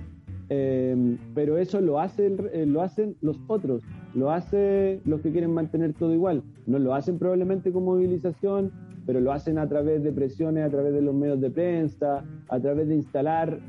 [0.53, 3.83] Eh, pero eso lo, hace, eh, lo hacen los otros,
[4.15, 6.43] lo hacen los que quieren mantener todo igual.
[6.67, 8.73] No lo hacen probablemente con movilización,
[9.07, 12.61] pero lo hacen a través de presiones, a través de los medios de prensa, a
[12.61, 13.61] través de instalar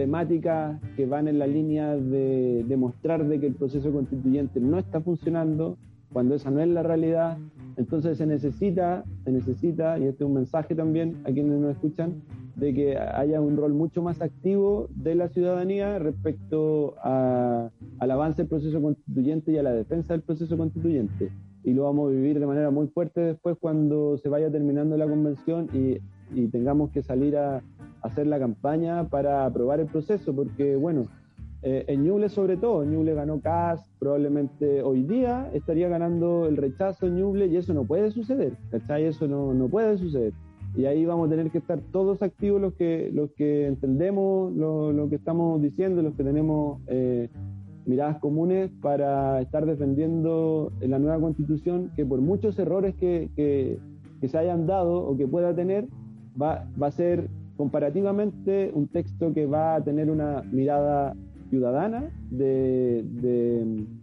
[0.00, 5.02] temáticas que van en la línea de demostrar de que el proceso constituyente no está
[5.02, 5.76] funcionando,
[6.10, 7.36] cuando esa no es la realidad.
[7.76, 12.22] Entonces se necesita, se necesita, y este es un mensaje también a quienes nos escuchan,
[12.56, 18.48] de que haya un rol mucho más activo de la ciudadanía respecto al avance del
[18.48, 21.30] proceso constituyente y a la defensa del proceso constituyente.
[21.62, 25.06] Y lo vamos a vivir de manera muy fuerte después cuando se vaya terminando la
[25.06, 25.98] convención y,
[26.34, 27.62] y tengamos que salir a,
[28.02, 31.06] hacer la campaña para aprobar el proceso, porque bueno,
[31.62, 37.06] eh, en Ñuble sobre todo, Ñuble ganó CAS, probablemente hoy día estaría ganando el rechazo
[37.06, 39.04] en Ñuble y eso no puede suceder, ¿cachai?
[39.04, 40.32] Eso no, no puede suceder.
[40.74, 44.92] Y ahí vamos a tener que estar todos activos los que, los que entendemos lo,
[44.92, 47.28] lo que estamos diciendo, los que tenemos eh,
[47.84, 53.78] miradas comunes para estar defendiendo la nueva constitución que por muchos errores que, que,
[54.20, 55.88] que se hayan dado o que pueda tener,
[56.40, 57.28] va, va a ser
[57.60, 61.14] comparativamente un texto que va a tener una mirada
[61.50, 63.04] ciudadana de,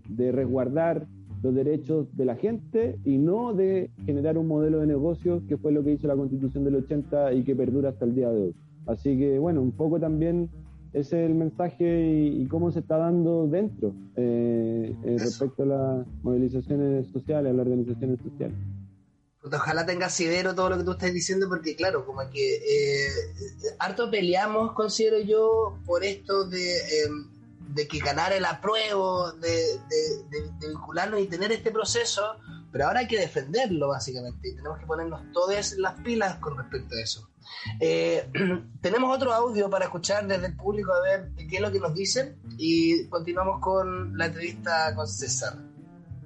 [0.08, 1.08] de, resguardar
[1.42, 5.72] los derechos de la gente y no de generar un modelo de negocio que fue
[5.72, 8.56] lo que hizo la constitución del 80 y que perdura hasta el día de hoy.
[8.86, 10.50] Así que bueno, un poco también
[10.94, 16.08] ese es el mensaje y, cómo se está dando dentro eh, eh, respecto a las
[16.22, 18.56] movilizaciones sociales, a las organizaciones sociales
[19.56, 23.10] ojalá tenga sidero todo lo que tú estás diciendo, porque claro, como que eh,
[23.80, 27.30] harto peleamos, considero yo, por esto de, em,
[27.74, 32.36] de que ganar el apruebo, de, de, vincularnos y tener este proceso,
[32.72, 36.96] pero ahora hay que defenderlo básicamente, y tenemos que ponernos todas las pilas con respecto
[36.96, 37.30] a eso.
[37.80, 38.30] Eh,
[38.82, 41.94] tenemos otro audio para escuchar desde el público a ver qué es lo que nos
[41.94, 45.58] dicen y continuamos con la entrevista con César.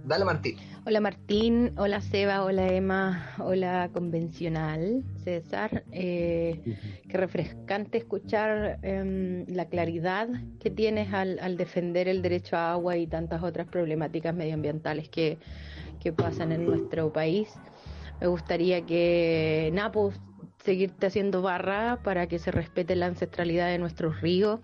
[0.04, 0.71] Dale Martín.
[0.84, 5.84] Hola Martín, hola Seba, hola Emma, hola convencional, César.
[5.92, 6.60] Eh,
[7.08, 10.28] qué refrescante escuchar em, la claridad
[10.60, 15.38] que tienes al, defender el derecho a agua y tantas otras problemáticas medioambientales que,
[16.16, 17.54] pasan en nuestro país.
[18.20, 20.12] Me gustaría que Napo
[20.64, 24.62] seguirte haciendo barra para que se respete la ancestralidad de nuestros ríos.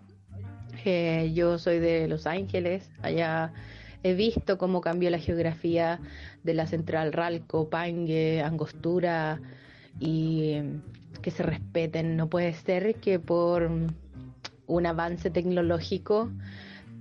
[0.83, 3.53] Eh, yo soy de Los Ángeles, allá
[4.07, 5.99] He visto cómo cambió la geografía
[6.43, 9.41] de la central Ralco, Pangue, Angostura
[9.99, 10.81] y em,
[11.21, 12.15] que se respeten.
[12.15, 13.69] No puede ser que por
[14.67, 16.31] un avance tecnológico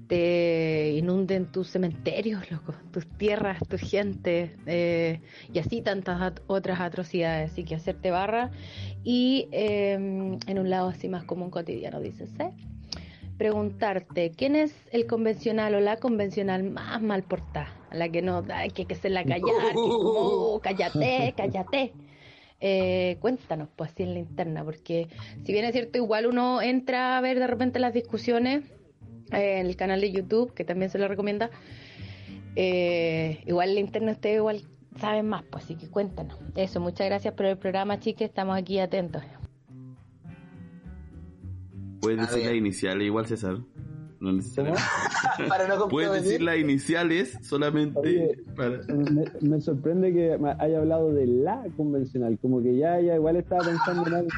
[0.09, 5.21] te inunden tus cementerios, loco, tus tierras, tu gente eh,
[5.53, 7.57] y así tantas otras atrocidades.
[7.57, 8.51] y que hacerte barra
[9.05, 12.51] y em, en un lado así más común cotidiano, dices, ¿eh?
[13.47, 17.73] Preguntarte, ¿quién es el convencional o la convencional más mal portada?
[17.91, 21.93] A la que no, hay que, que se la callar, oh, cállate, cállate.
[22.61, 25.09] Eh, cuéntanos, pues, así en la interna, porque
[25.45, 28.65] si bien es cierto, igual uno entra a ver de repente las discusiones
[29.31, 31.51] eh, en el canal de YouTube, que también se lo recomienda,
[32.57, 34.63] eh, igual en la interna ustedes igual
[34.99, 36.37] saben más, pues, así que cuéntanos.
[36.57, 39.23] Eso, muchas gracias por el programa, chicas, estamos aquí atentos.
[42.07, 43.59] Puedes decir las iniciales igual, César.
[44.21, 44.83] No necesariamente.
[45.49, 48.79] Para no Puedes decir las iniciales solamente Oye, para...
[48.95, 53.65] me, me sorprende que haya hablado de la convencional, como que ya, ya igual estaba
[53.65, 54.29] pensando en algo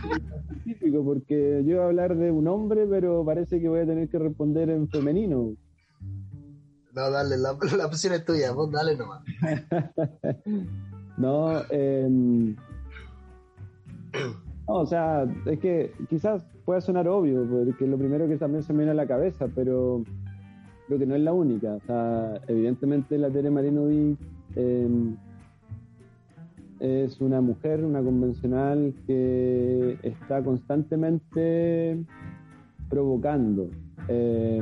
[0.50, 4.08] específico, porque yo iba a hablar de un hombre, pero parece que voy a tener
[4.08, 5.54] que responder en femenino.
[6.94, 9.22] No, dale, la, la opción es tuya, vos dale nomás.
[11.18, 12.54] No, eh,
[14.68, 18.72] no, o sea, es que quizás pueda sonar obvio, porque lo primero que también se
[18.72, 20.02] me viene a la cabeza, pero
[20.86, 21.74] creo que no es la única.
[21.74, 24.18] O sea, evidentemente la Tere Marinovic
[24.56, 25.14] eh,
[26.80, 32.04] es una mujer, una convencional que está constantemente
[32.88, 33.68] provocando,
[34.08, 34.60] eh,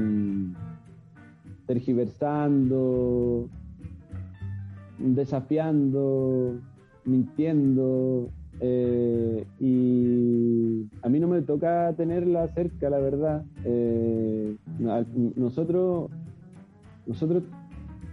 [1.66, 3.48] tergiversando,
[4.98, 6.60] desafiando,
[7.04, 8.30] mintiendo,
[8.60, 13.44] eh, y a mí no me toca tenerla cerca, la verdad.
[13.64, 14.56] Eh,
[15.36, 16.10] nosotros,
[17.06, 17.42] nosotros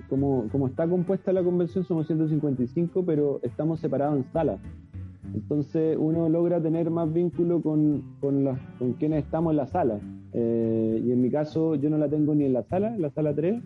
[0.10, 4.60] como, como está compuesta la convención, somos 155, pero estamos separados en salas.
[5.34, 10.00] Entonces uno logra tener más vínculo con, con, con quienes estamos en la sala.
[10.34, 13.10] Eh, y en mi caso, yo no la tengo ni en la sala, en la
[13.12, 13.62] sala 3,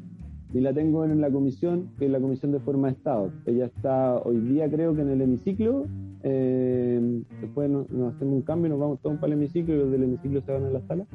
[0.53, 3.31] ni la tengo en la comisión, que es la comisión de forma de Estado.
[3.45, 5.85] Ella está hoy día, creo que en el hemiciclo.
[6.23, 9.91] eh, después nos, nos hacemos un cambio, nos vamos todos para el hemiciclo y los
[9.91, 11.05] del hemiciclo se van a la sala.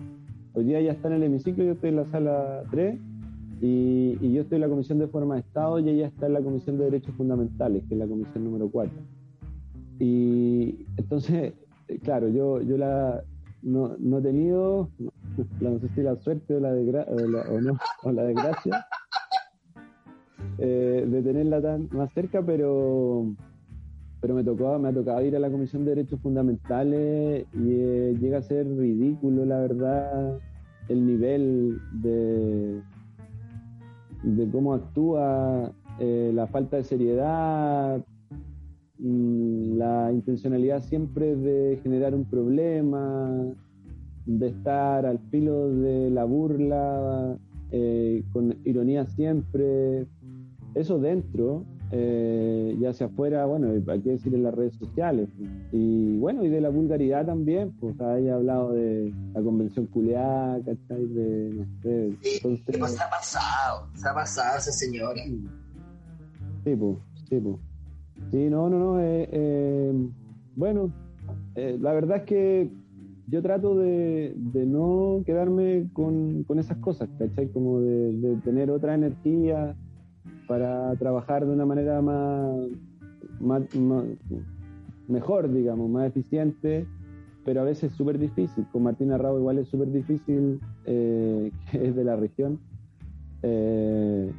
[0.55, 2.99] Hoy día ella está en el hemiciclo, yo estoy en la sala 3
[3.63, 6.35] y, y yo estoy en la comisión de forma de Estado y ella está en
[6.35, 8.93] la comisión de derechos fundamentales, que es la comisión número 4.
[9.99, 11.55] Y entonces,
[11.89, 13.23] eh, claro, yo, yo la
[13.63, 15.11] no, no he tenido, no,
[15.61, 18.87] no sé si la suerte o la, o la, o no, o la desgracia
[20.59, 23.27] eh, de tenerla tan más cerca, pero
[24.21, 28.17] pero me tocó, me ha tocado ir a la Comisión de Derechos Fundamentales y eh,
[28.21, 30.39] llega a ser ridículo, la verdad,
[30.89, 32.81] el nivel de,
[34.23, 38.05] de cómo actúa, eh, la falta de seriedad,
[39.01, 43.29] mm, la intencionalidad siempre de generar un problema,
[44.25, 47.37] de estar al filo de la burla,
[48.33, 50.07] con ironía siempre.
[50.75, 55.29] Eso dentro, eh, ya hacia afuera, bueno, hay que decir en las redes sociales.
[55.71, 61.07] Y bueno, y de la vulgaridad también, pues haya hablado de la convención culeada, ¿cachai?
[61.09, 65.23] De, no sé, Sí, entonces- pues se ha pasado, se ha pasado esa señora.
[66.65, 66.97] Sí, pues,
[67.29, 67.57] sí, pues.
[68.31, 69.01] Sí, no, no, no.
[69.01, 69.93] eh, eh,
[70.57, 70.91] bueno,
[71.57, 72.71] eh, la verdad es que
[73.27, 77.49] yo trato de, de no quedarme con, con esas cosas, ¿cachai?
[77.49, 79.75] Como de, de tener otra energía
[80.47, 82.69] para trabajar de una manera más,
[83.41, 84.05] más- más-
[85.09, 86.87] mejor, digamos, más eficiente,
[87.45, 88.67] pero a veces es súper difícil.
[88.73, 92.59] Con Martina Rao igual es súper difícil, eh, que es de la región.
[93.43, 94.31] Eh,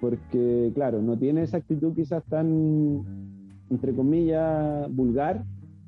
[0.00, 3.02] porque claro, no tiene esa actitud quizás tan,
[3.70, 5.42] entre comillas, vulgar,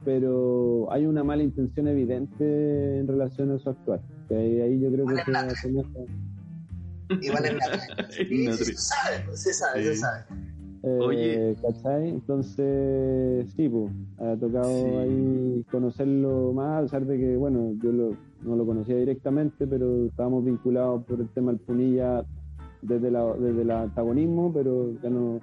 [0.05, 4.01] pero hay una mala intención evidente en relación a su actuar.
[4.31, 5.55] Ahí, ahí yo creo que se Vale,
[7.21, 8.11] Igual es nada.
[8.11, 8.65] Sí, Ignacio.
[8.67, 10.01] sí, se sabe, pues, se sabe, se Sí.
[10.01, 10.25] sabe.
[10.83, 11.57] Eh, Oye.
[11.63, 12.09] ¿cachai?
[12.11, 14.95] Entonces, sí, pues, ha tocado Sí.
[14.97, 20.07] ahí conocerlo más, a pesar de que, bueno, yo lo- no lo conocía directamente, pero
[20.07, 22.25] estábamos vinculados por el tema del Punilla
[22.83, 25.41] desde, la, desde el antagonismo, pero ya no,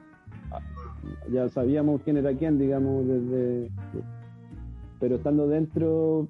[1.31, 3.69] ya sabíamos quién era quién, digamos, desde...
[4.99, 6.29] Pero estando dentro,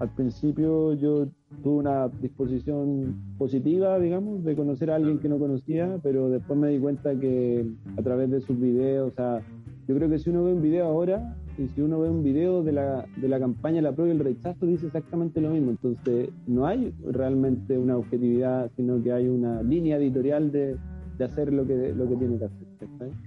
[0.00, 1.28] al principio yo
[1.62, 6.68] tuve una disposición positiva, digamos, de conocer a alguien que no conocía, pero después me
[6.68, 9.40] di cuenta que a través de sus videos, o sea,
[9.86, 12.62] yo creo que si uno ve un video ahora y si uno ve un video
[12.62, 15.70] de la, de la campaña La Prueba y el Rechazo, dice exactamente lo mismo.
[15.70, 20.76] Entonces, no hay realmente una objetividad, sino que hay una línea editorial de,
[21.18, 22.66] de hacer lo que, lo que tiene que hacer.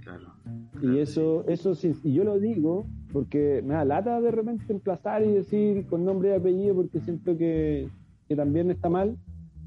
[0.02, 0.32] Claro.
[0.82, 5.24] Y eso, eso sí, y yo lo digo porque me da lata de repente emplazar
[5.24, 7.88] y decir con nombre y apellido porque siento que,
[8.28, 9.16] que también está mal,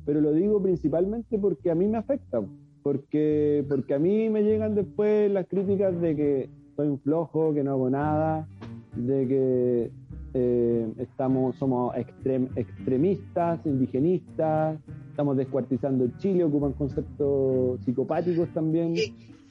[0.06, 2.42] pero lo digo principalmente porque a mí me afecta,
[2.84, 7.64] porque, porque a mí me llegan después las críticas de que soy un flojo, que
[7.64, 8.48] no hago nada,
[8.96, 9.92] de que
[10.34, 14.80] eh, estamos, somos extrem- extremistas, indigenistas,
[15.10, 18.96] estamos descuartizando Chile, ocupan conceptos psicopáticos también.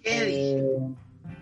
[0.03, 0.95] Heavy.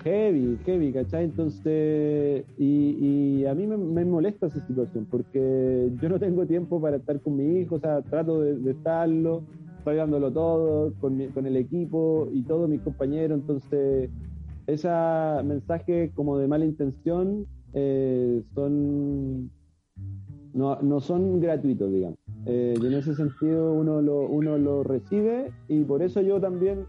[0.04, 1.24] Heavy, heavy, ¿cachai?
[1.24, 7.20] Entonces, y, a mí me, molesta esa situación porque yo no tengo tiempo para estar
[7.20, 9.42] con mi hijo, o sea, trato de, estarlo,
[9.78, 14.10] estoy dándolo todo con, con el equipo y todos mis compañeros, entonces,
[14.66, 14.88] ese
[15.44, 19.50] mensaje como de mala intención eh, son
[20.56, 22.18] no, no son gratuitos, digamos.
[22.46, 26.86] Eh, y en ese sentido uno lo, uno lo recibe y por eso yo también,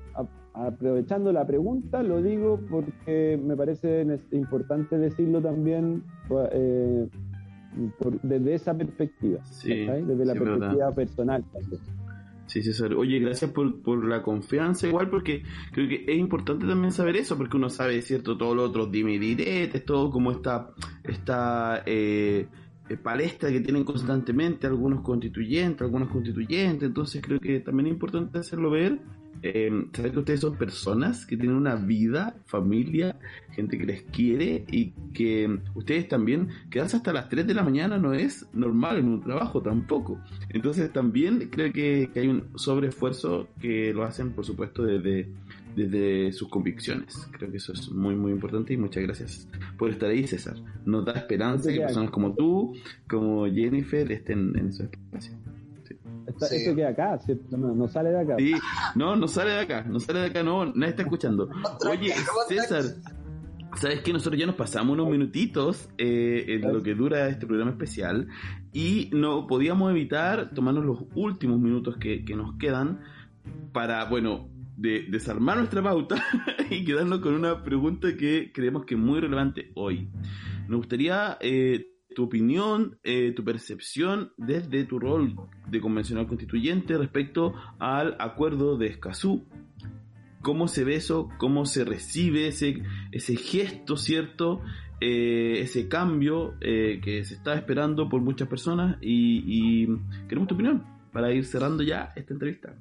[0.66, 6.04] aprovechando la pregunta, lo digo porque me parece importante decirlo también
[6.52, 7.08] eh,
[8.24, 11.82] desde esa perspectiva, desde la perspectiva personal también.
[12.48, 12.94] Sí, César.
[12.94, 15.44] Oye, gracias por, por, la confianza, igual, porque
[15.74, 18.38] creo que es importante también saber eso, porque uno sabe, ¿cierto?
[18.38, 20.70] Todo lo otro, dime y diretes, todo como está
[21.04, 22.48] está eh,
[22.90, 28.40] eh, palestra que tienen constantemente algunos constituyentes, algunos constituyentes, entonces creo que también es importante
[28.40, 29.02] hacerlo ver,
[29.42, 33.18] eh, saber que ustedes son personas que tienen una vida, familia,
[33.52, 37.98] gente que les quiere y que ustedes también, quedarse hasta las 3 de la mañana
[37.98, 40.20] no es normal en un trabajo tampoco.
[40.50, 45.30] Entonces también creo que, que hay un sobreesfuerzo que lo hacen, por supuesto, desde
[45.78, 47.30] desde sus convicciones.
[47.32, 50.56] Creo que eso es muy, muy importante y muchas gracias por estar ahí, César.
[50.86, 52.76] Nos da esperanza que personas como tú,
[53.08, 55.34] como Jennifer, estén en su espacio.
[56.40, 56.56] Sí.
[56.58, 57.20] Esto queda acá,
[57.52, 58.36] No, sale de acá.
[58.38, 58.54] Sí,
[58.96, 61.50] no, no sale de acá, no sale de acá, no, nadie está escuchando.
[61.90, 62.14] Oye,
[62.48, 62.84] César,
[63.76, 67.72] ¿sabes que Nosotros ya nos pasamos unos minutitos eh, en lo que dura este programa
[67.72, 68.28] especial
[68.74, 73.00] y no podíamos evitar tomarnos los últimos minutos que, que nos quedan
[73.72, 76.24] para, bueno, de desarmar nuestra pauta
[76.70, 80.10] y quedarnos con una pregunta que creemos que es muy relevante hoy.
[80.68, 81.86] Nos gustaría eh,
[82.18, 85.36] tu opinión, eh, tu percepción desde tu rol
[85.70, 89.44] de convencional constituyente respecto al acuerdo de Escazú.
[90.42, 91.30] ¿Cómo se ve eso?
[91.38, 94.62] ¿Cómo se recibe ese, ese gesto, cierto?
[95.00, 99.88] Eh, ese cambio que se está esperando por muchas personas y, y
[100.28, 102.76] queremos tu opinión para ir cerrando ya esta entrevista.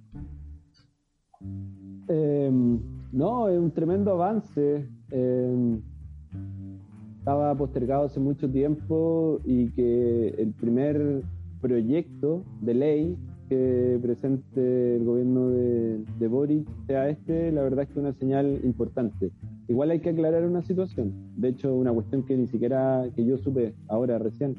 [2.09, 2.51] Eh,
[3.13, 4.89] no, es un tremendo avance.
[7.27, 11.23] Estaba postergado hace mucho tiempo y que el primer
[11.61, 13.19] proyecto de ley
[13.49, 18.13] que presente el gobierno de, de Boric sea este, la verdad es que es una
[18.13, 19.33] señal importante.
[19.67, 23.37] Igual hay que aclarar una situación, de hecho una cuestión que ni siquiera que yo
[23.39, 24.55] supe ahora recién.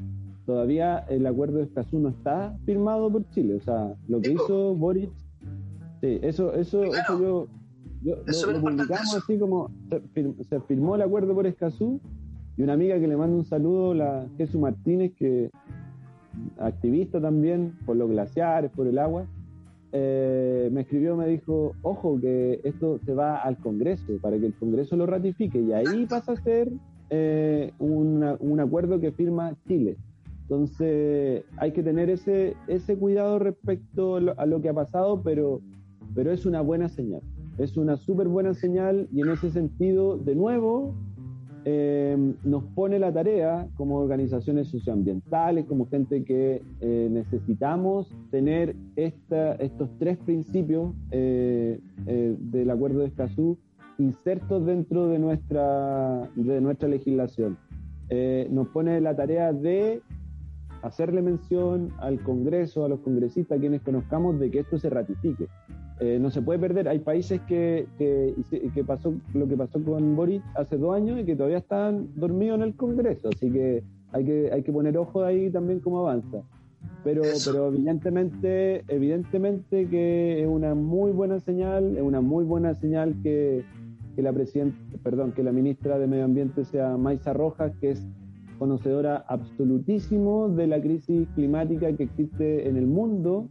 [0.46, 4.76] Todavía el acuerdo de Escazú no está firmado por Chile, o sea, lo que hizo
[4.76, 5.12] Boric
[6.02, 7.48] Sí, eso, eso, eso
[8.04, 12.02] yo, lo, publicamos así como se, firmó el acuerdo por Escazú
[12.58, 15.52] y una amiga que le manda un saludo, la Jesús Martínez, que
[16.58, 19.26] activista también por los glaciares, por el agua,
[19.92, 24.54] eh, me escribió, me dijo, ojo que esto se va al Congreso para que el
[24.54, 26.72] Congreso lo ratifique y ahí pasa a ser
[27.10, 29.96] eh, un acuerdo que firma Chile.
[30.44, 35.62] Entonces hay que tener ese, ese cuidado respecto a lo que ha pasado, pero
[36.18, 37.22] pero es una buena señal.
[37.60, 40.96] Es una súper buena señal y en ese sentido, de nuevo,
[41.70, 42.16] eh,
[42.46, 50.18] nos pone la tarea como organizaciones socioambientales, como gente que eh, necesitamos tener estos tres
[50.20, 53.58] principios eh, del acuerdo de Escazú
[53.98, 57.58] insertos dentro de nuestra, de nuestra legislación.
[58.50, 60.02] nos pone la tarea de
[60.84, 65.50] hacerle mención al Congreso, a los congresistas, a quienes conozcamos, de que esto se ratifique.
[66.00, 66.88] Eh, no se puede perder.
[66.88, 71.36] Hay países que, que, pasó lo que pasó con Boris hace dos años y que
[71.36, 75.50] todavía están dormidos en el Congreso, así que hay que, hay que poner ojo ahí
[75.50, 76.44] también cómo avanza.
[77.04, 83.16] Pero, pero evidentemente, evidentemente que es una muy buena señal, es una muy buena señal
[83.24, 83.64] que,
[84.16, 88.06] que la presidenta, perdón, que la ministra de Medio Ambiente sea Maisa Rojas, que es
[88.60, 93.50] conocedora absolutísimo de la crisis climática que existe en el mundo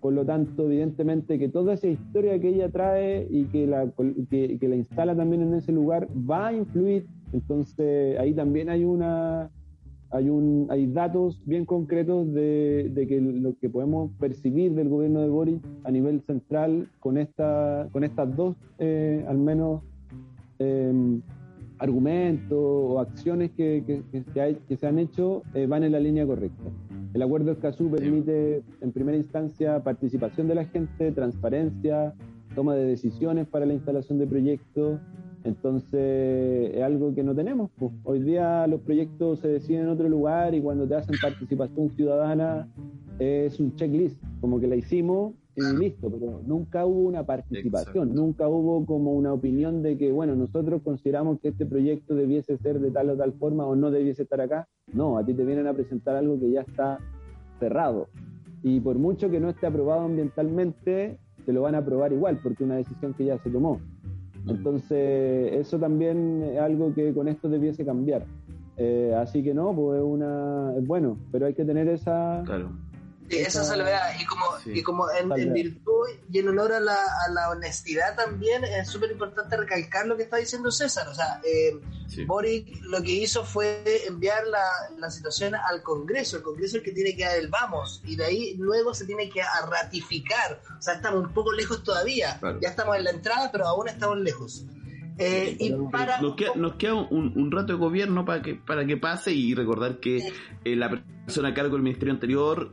[0.00, 3.90] por lo tanto, evidentemente que toda esa historia que ella trae y que la,
[4.30, 7.06] que, la instala también en ese lugar va a influir.
[7.32, 9.50] Entonces, ahí también hay una
[10.10, 15.20] hay un hay datos bien concretos de, de, que lo que podemos percibir del gobierno
[15.20, 19.82] de Boris a nivel central con esta con estas dos eh, al menos
[20.60, 21.20] em,
[21.78, 24.02] argumentos o acciones que, que,
[24.66, 26.64] que, se han hecho eh, van en la línea correcta.
[27.18, 32.14] El acuerdo de Escazú permite, en primera instancia, participación de la gente, transparencia,
[32.54, 35.00] toma de decisiones para la instalación de proyectos.
[35.42, 37.72] Entonces, es algo que no tenemos.
[37.76, 37.90] Pues.
[38.04, 42.68] Hoy día los proyectos se deciden en otro lugar y cuando te hacen participación ciudadana
[43.18, 48.46] es un checklist, como que la hicimos y listo, pero nunca hubo una participación, nunca
[48.46, 52.92] hubo como una opinión de que, bueno, nosotros consideramos que este proyecto debiese ser de
[52.92, 54.68] tal o tal forma o no debiese estar acá.
[54.92, 56.98] No, a ti te vienen a presentar algo que ya está
[57.58, 58.08] cerrado.
[58.62, 62.64] Y por mucho que no esté aprobado ambientalmente, te lo van a aprobar igual, porque
[62.64, 63.80] es una decisión que ya se tomó.
[64.46, 68.24] Entonces, eso también es algo que con esto debiese cambiar.
[68.76, 72.70] Eh, así que no, pues es una, es bueno, pero hay que tener esa, claro.
[73.28, 74.14] Sí, esa salvedad.
[74.18, 78.64] Y como, y como en, virtud y en honor a la, a la honestidad también,
[78.64, 81.08] es súper importante recalcar lo que está diciendo César.
[81.08, 81.78] O sea, eh,
[82.26, 84.64] Boric lo que hizo fue enviar la,
[84.98, 86.38] la, situación al Congreso.
[86.38, 88.02] El Congreso es el que tiene que dar el vamos.
[88.04, 90.60] Y de ahí luego se tiene que ratificar.
[90.78, 92.40] O sea, estamos un poco lejos todavía.
[92.60, 94.64] Ya estamos en la entrada, pero aún estamos lejos.
[95.18, 96.20] Eh, y para...
[96.20, 99.52] nos, queda, nos queda un, un, rato de gobierno para que, para que pase y
[99.52, 100.18] recordar que
[100.64, 102.72] eh, la persona a cargo del ministerio anterior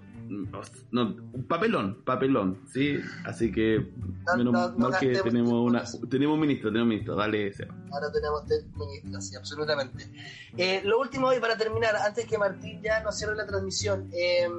[0.92, 3.00] no, un papelón, papelón, ¿sí?
[3.26, 3.92] Así que
[4.38, 7.54] menos mal que tenemos una tenemos un ministro, tenemos un ministro, dale
[7.92, 8.44] Ahora tenemos
[8.76, 10.10] ministro, sí, absolutamente.
[10.58, 14.50] Eh, lo último y para terminar, antes que Martín ya nos cierre la transmisión, eh,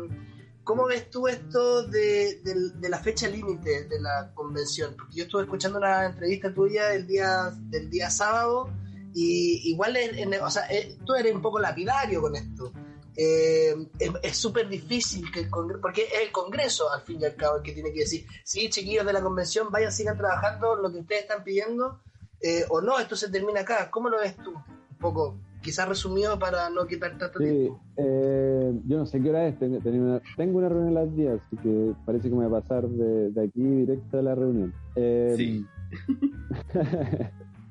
[0.62, 2.40] ¿cómo ves tú esto de,
[2.88, 4.94] la fecha límite de la convención?
[4.96, 8.70] Porque yo estuve escuchando una entrevista tuya el día, del día sábado
[9.14, 9.96] y igual,
[10.42, 12.72] o sea, eh, tú eres un poco lapidario con esto.
[13.18, 13.74] Eh,
[14.22, 17.56] es súper difícil que el Congreso, porque es el Congreso al fin y al cabo
[17.56, 20.98] el que tiene que decir, sí, chiquillos de la convención, vayan, sigan trabajando lo que
[20.98, 22.00] ustedes están pidiendo,
[22.42, 23.90] eh, o no, esto se termina acá.
[23.90, 24.50] ¿Cómo lo ves tú?
[24.50, 27.80] Un poco, quizás resumido para no quitar tanto tiempo.
[27.96, 31.40] Eh, yo no sé qué hora es, tengo una, tengo una reunión a las 10,
[31.40, 34.74] así que parece que me voy a pasar de, de aquí directo a la reunión.
[34.94, 35.64] sí.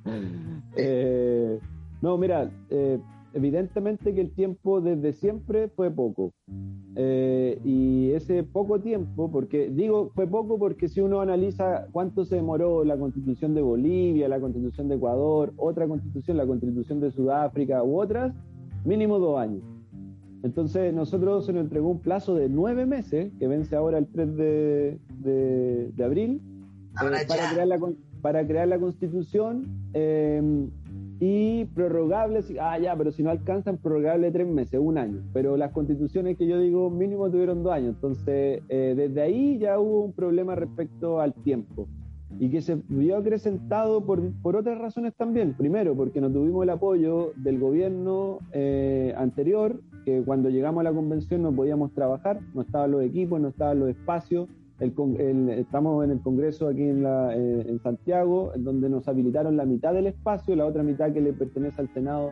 [2.02, 3.00] no, mira, eh,
[3.36, 6.34] evidentemente que el tiempo desde siempre fue poco.
[6.96, 12.38] Eh, y ese poco tiempo, porque digo fue poco porque si uno analiza cuánto se
[12.38, 17.84] demoró la constitución de Bolivia, la constitución de Ecuador, otra constitución, la constitución de Sudáfrica
[17.84, 18.34] u otras,
[18.86, 19.62] mínimo dos años.
[20.42, 24.38] Entonces nosotros se nos entregó un plazo de nueve meses, que vence ahora el 3
[24.38, 27.80] de, de, abril, eh, para, crear la,
[28.22, 29.68] para crear la constitución.
[29.94, 30.70] Eh,
[31.20, 35.22] y prorrogable, ah, ya, pero si no alcanzan, prorrogable tres meses, un año.
[35.34, 37.96] Pero las constituciones que yo digo mínimo tuvieron dos años.
[37.96, 41.88] Entonces, eh, desde ahí ya hubo un problema respecto al tiempo.
[42.38, 45.54] Y que se vio acrecentado por, por otras razones también.
[45.54, 50.92] Primero, porque no tuvimos el apoyo del gobierno eh, anterior, que cuando llegamos a la
[50.92, 54.50] convención no podíamos trabajar, no estaban los equipos, no estaban los espacios
[54.80, 59.94] estamos en el Congreso aquí en, la, eh, en Santiago, donde nos habilitaron la mitad
[59.94, 62.32] del espacio, la otra mitad que le pertenece al Senado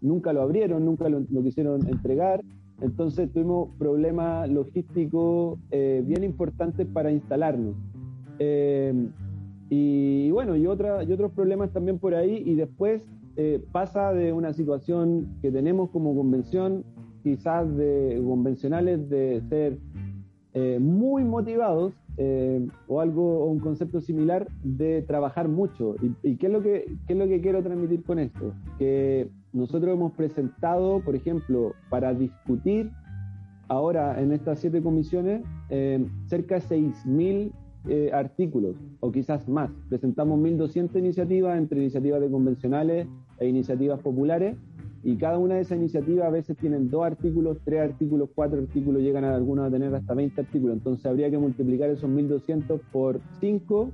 [0.00, 2.42] nunca lo abrieron, nunca lo, quisieron entregar.
[2.80, 7.76] Entonces tuvimos problemas logísticos eh, bien importantes para instalarnos.
[8.38, 8.92] Eh,
[9.70, 12.42] y, bueno, y, otra, y otros problemas también por ahí.
[12.44, 13.02] Y después
[13.70, 16.84] pasa de una situación que tenemos como convención,
[17.22, 19.78] quizás de convencionales, de ser
[20.58, 25.96] eh, muy motivados eh, o algo o un concepto similar de trabajar mucho.
[26.22, 28.54] ¿Y, qué, es lo que, qué es lo que quiero transmitir con esto?
[28.78, 32.90] Que nosotros hemos presentado, por ejemplo, para discutir
[33.68, 37.52] ahora en estas siete comisiones eh, cerca de 6.000
[38.14, 39.70] artículos o quizás más.
[39.90, 43.06] Presentamos 1.200 iniciativas entre iniciativas de convencionales
[43.38, 44.56] e iniciativas populares
[45.06, 49.02] y cada una de esas iniciativas a veces tienen dos artículos, tres artículos, cuatro artículos,
[49.02, 50.78] llegan a algunos a tener hasta 20 artículos.
[50.78, 53.92] Entonces habría que multiplicar esos 1.200 por 5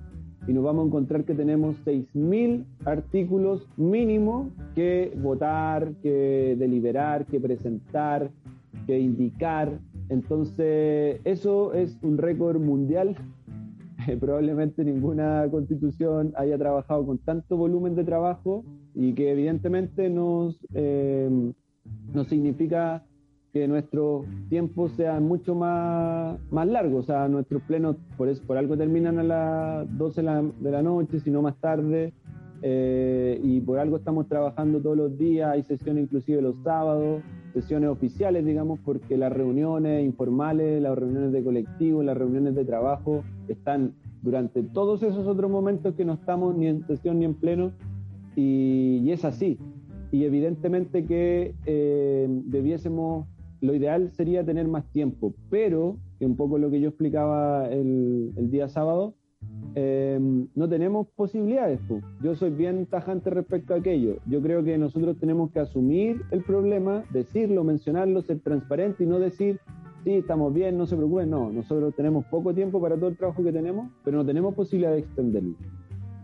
[0.48, 7.38] y nos vamos a encontrar que tenemos 6.000 artículos mínimo que votar, que deliberar, que
[7.38, 8.30] presentar,
[8.86, 9.70] que indicar.
[10.08, 13.16] Entonces eso es un récord mundial.
[14.18, 18.64] Probablemente ninguna constitución haya trabajado con tanto volumen de trabajo
[18.94, 21.52] y que evidentemente nos, eh,
[22.12, 23.04] nos significa
[23.52, 28.56] que nuestros tiempos sean mucho más, más largos, o sea, nuestros plenos por, eso, por
[28.56, 32.14] algo terminan a las 12 de la, noche, sino más tarde,
[32.62, 37.22] eh, y por algo estamos trabajando todos los días, hay sesiones inclusive los sábados,
[37.52, 43.22] sesiones oficiales, digamos, porque las reuniones informales, las reuniones de colectivo, las reuniones de trabajo
[43.48, 47.72] están durante todos esos otros momentos que no estamos ni en sesión ni en pleno,
[48.36, 49.58] y, es así.
[50.10, 53.26] Y evidentemente que eh, debiésemos,
[53.60, 58.32] lo ideal sería tener más tiempo, pero, que un poco lo que yo explicaba el,
[58.50, 59.14] día sábado,
[59.74, 60.20] eh,
[60.54, 61.80] no tenemos posibilidades.
[62.22, 64.16] Yo soy bien tajante respecto a aquello.
[64.26, 69.18] Yo creo que nosotros tenemos que asumir el problema, decirlo, mencionarlo, ser transparente y no
[69.18, 69.60] decir
[70.04, 73.42] sí, estamos bien, no se preocupen, no, nosotros tenemos poco tiempo para todo el trabajo
[73.42, 75.54] que tenemos, pero no tenemos posibilidad de extenderlo.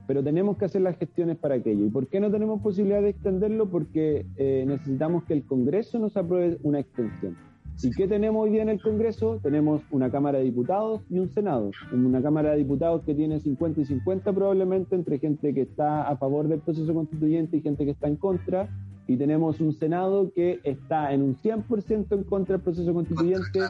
[0.09, 1.85] Pero tenemos que hacer las gestiones para aquello.
[1.85, 3.69] ¿Y por qué no tenemos posibilidad de extenderlo?
[3.69, 7.37] Porque eh, necesitamos que el Congreso nos apruebe una extensión.
[7.83, 9.39] ¿Y qué tenemos hoy día en el Congreso?
[9.43, 11.73] Tenemos una Cámara de Diputados y un Senado.
[11.93, 16.17] Una Cámara de Diputados que tiene 50 y 50 probablemente entre gente que está a
[16.17, 18.71] favor del proceso constituyente y gente que está en contra.
[19.07, 23.61] Y tenemos un Senado que está en un 100% en contra del proceso constituyente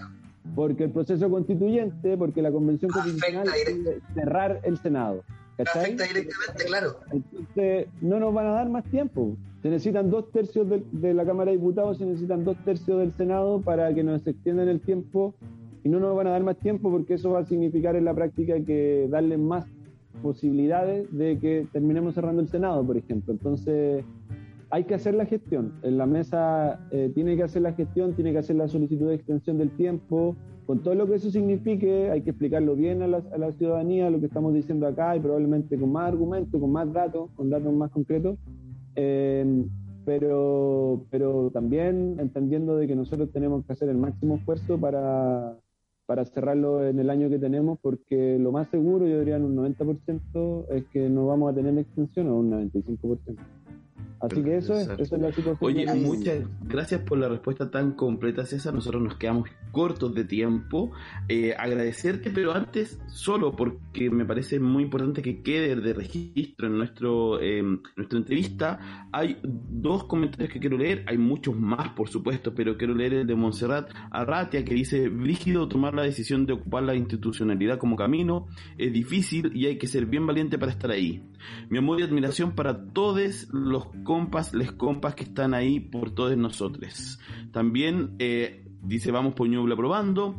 [0.55, 5.25] porque el proceso constituyente, porque la Convención Constitucional quiere cerrar el Senado.
[5.59, 6.97] Afecta directamente, claro.
[7.13, 9.37] Entonces, no nos van a dar más tiempo.
[9.63, 13.61] Se necesitan dos tercios de, la Cámara de Diputados, se necesitan dos tercios del Senado
[13.61, 15.35] para que nos extiendan el tiempo
[15.83, 18.15] y no nos van a dar más tiempo porque eso va a significar en la
[18.15, 19.67] práctica que darle más
[20.23, 23.33] posibilidades de que terminemos cerrando el Senado, por ejemplo.
[23.33, 24.05] Entonces,
[24.71, 25.73] hay que hacer la gestión.
[25.83, 29.15] En la mesa eh, tiene que hacer la gestión, tiene que hacer la solicitud de
[29.15, 30.37] extensión del tiempo,
[30.69, 34.27] con todo lo que eso signifique, hay que explicarlo bien a la, ciudadanía, lo que
[34.27, 38.37] estamos diciendo acá, y probablemente con más argumentos, con más datos, con datos más concretos,
[38.95, 39.65] eh,
[40.05, 45.57] pero, pero también entendiendo de que nosotros tenemos que hacer el máximo esfuerzo para,
[46.05, 49.57] para cerrarlo en el año que tenemos, porque lo más seguro, yo diría en un
[49.57, 53.39] 90%, es que no vamos a tener extensión o un 95%.
[54.21, 55.57] Así que eso es, eso es la situación.
[55.61, 58.75] Oye, muchas gracias por la respuesta tan completa, César.
[58.75, 60.91] Nosotros nos quedamos cortos de tiempo.
[61.29, 66.79] Eh, agradecerte, pero antes, solo porque me parece muy importante que quede de registro en
[66.79, 71.05] nuestro eh, nuestra entrevista, hay dos comentarios que quiero leer.
[71.07, 75.69] Hay muchos más, por supuesto, pero quiero leer el de Montserrat Arratia, que dice: Brígido
[75.69, 78.49] tomar la decisión de ocupar la institucionalidad como camino.
[78.77, 81.23] Es difícil y hay que ser bien valiente para estar ahí.
[81.69, 86.37] Mi amor y admiración para todos los compas, les compas que están ahí por todos
[86.37, 87.19] nosotros.
[87.53, 90.37] También eh, dice, vamos por Ñuble probando.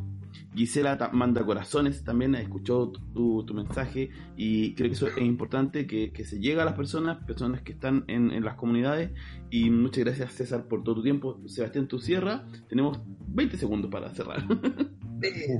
[0.55, 6.11] Gisela manda corazones, también escuchó tu, tu, mensaje y creo que eso es importante, que,
[6.25, 9.11] se llegue a las personas, personas que están en, las comunidades.
[9.51, 11.39] Y muchas gracias César por todo tu tiempo.
[11.45, 12.45] Sebastián, tu cierra.
[12.67, 14.45] Tenemos 20 segundos para cerrar.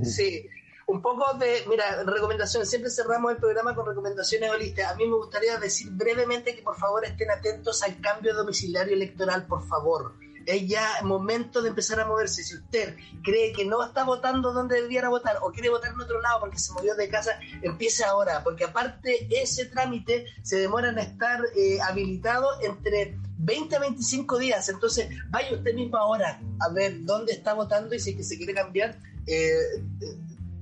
[0.02, 0.42] sí
[0.90, 4.92] un poco de, mira, recomendaciones, siempre cerramos el programa con recomendaciones holísticas.
[4.92, 9.46] A mí me gustaría decir brevemente que por favor estén atentos al cambio domiciliario electoral,
[9.46, 10.14] por favor.
[10.46, 12.42] Es ya momento de empezar a moverse.
[12.42, 16.20] Si usted cree que no está votando donde debiera votar o quiere votar en otro
[16.20, 20.98] lado porque se movió de casa, empiece ahora, porque aparte ese trámite se demora en
[20.98, 24.68] estar eh, habilitado entre 20 a 25 días.
[24.68, 28.54] Entonces, vaya usted mismo ahora a ver dónde está votando y si que se quiere
[28.54, 28.98] cambiar.
[29.26, 29.54] Eh,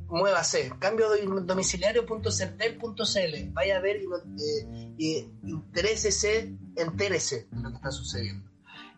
[0.09, 1.09] muévase, cambio
[1.43, 4.07] domiciliario.certel.cl, vaya a ver y,
[4.43, 8.49] eh, y interésese, entérese de lo que está sucediendo.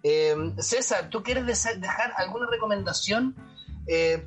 [0.03, 3.37] Eh, César, ¿tú quieres dejar alguna recomendación
[3.87, 4.27] eh,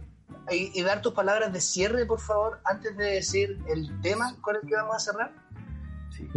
[0.51, 4.61] y, dar tus palabras de cierre, por favor, antes de decir el tema con el
[4.68, 5.34] que vamos a cerrar?
[6.11, 6.27] Sí.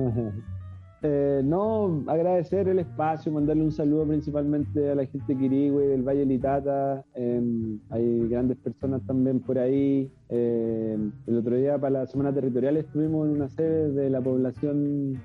[1.02, 6.02] Eh, no, agradecer el espacio, mandarle un saludo principalmente a la gente de Quirigüe, del
[6.02, 7.04] Valle Litata.
[7.14, 10.10] Em, hay grandes personas también por ahí.
[10.28, 15.20] Em, el otro día, para la Semana Territorial, estuvimos en una sede de la población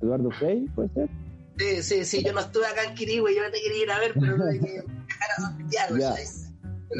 [0.00, 1.08] Eduardo Frey, ¿puede ser?
[1.56, 2.24] Sí, sí, sí.
[2.24, 4.44] Yo no estuve acá en Quirigüe, yo no te quería ir a ver, pero no
[4.44, 6.14] hay que dejar a Santiago, ya.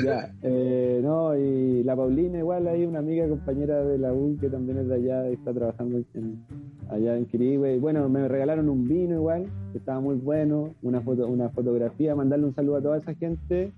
[0.04, 4.50] Ya, eh, no, y la Paulina igual hay una amiga compañera de la U que
[4.50, 5.98] también es de allá y está trabajando
[6.88, 7.78] allá en Quirigüe.
[7.78, 12.46] Bueno, me regalaron un vino igual, que estaba muy bueno, una foto, una fotografía, mandarle
[12.46, 13.72] un saludo a toda esa gente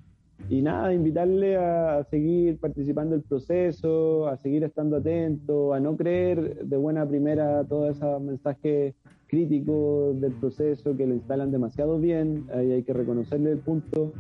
[0.49, 6.65] y nada, invitarle a, seguir participando del proceso, a seguir estando atento, a no creer
[6.65, 8.95] de buena primera todos esos mensajes
[9.27, 14.13] críticos del proceso que lo instalan demasiado bien, ahí hay que reconocerle el punto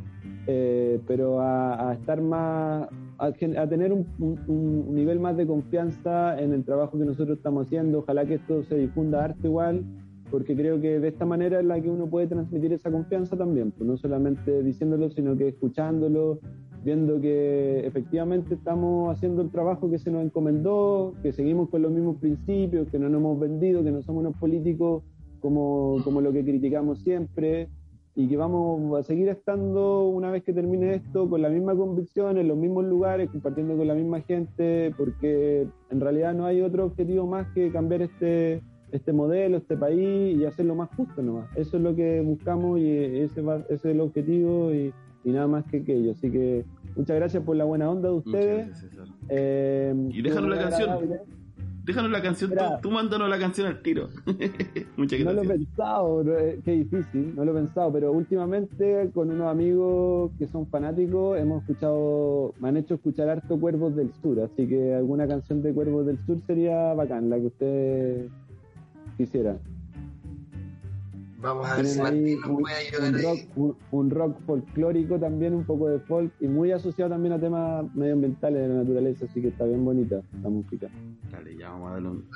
[0.47, 2.89] eh, pero a, estar más,
[3.19, 8.01] a, tener un, nivel más de confianza en el trabajo que nosotros estamos haciendo.
[8.01, 9.85] Ojalá que esto se difunda arte igual,
[10.31, 13.73] porque creo que de esta manera es la que uno puede transmitir esa confianza también,
[13.73, 16.39] pues no solamente diciéndolo, sino que escuchándolo,
[16.85, 21.93] viendo que efectivamente estamos haciendo el trabajo que se nos encomendó, que seguimos con los
[21.93, 25.03] mismos principios, que no nos hemos vendido, que no somos unos políticos
[25.41, 27.69] como, como lo que criticamos siempre
[28.15, 32.39] y que vamos a seguir estando una vez que termine esto con la misma convicción,
[32.39, 36.87] en los mismos lugares, compartiendo con la misma gente, porque en realidad no hay otro
[36.87, 41.49] objetivo más que cambiar este, este modelo, este país y hacerlo más justo nomás.
[41.57, 44.93] Eso es lo que buscamos y ese, ese es el objetivo y,
[45.25, 46.13] nada más que aquello.
[46.13, 46.65] Así que
[46.97, 48.87] muchas gracias por la buena onda de ustedes.
[49.29, 50.91] Eh, y déjanos la canción.
[51.85, 54.09] déjanos la canción, tú, tú, mándanos la canción al tiro.
[54.97, 55.25] Muchas gracias.
[55.25, 59.49] No lo he pensado, eh, qué difícil, no lo he pensado, pero últimamente con unos
[59.49, 64.67] amigos que son fanáticos hemos escuchado, me han hecho escuchar harto Cuervos del Sur, así
[64.67, 68.29] que alguna canción de Cuervos del Sur sería bacán, la que usted
[69.21, 69.59] quisiera.
[71.41, 73.23] Vamos a ver si Martín nos un, puede ayudar un ahí.
[73.23, 77.85] rock, un, rock folclórico también, un poco de folk y muy asociado también a temas
[77.95, 80.89] medioambientales de la naturaleza, así que está bien bonita la música.
[81.31, 82.29] Dale, ya vamos a darle un...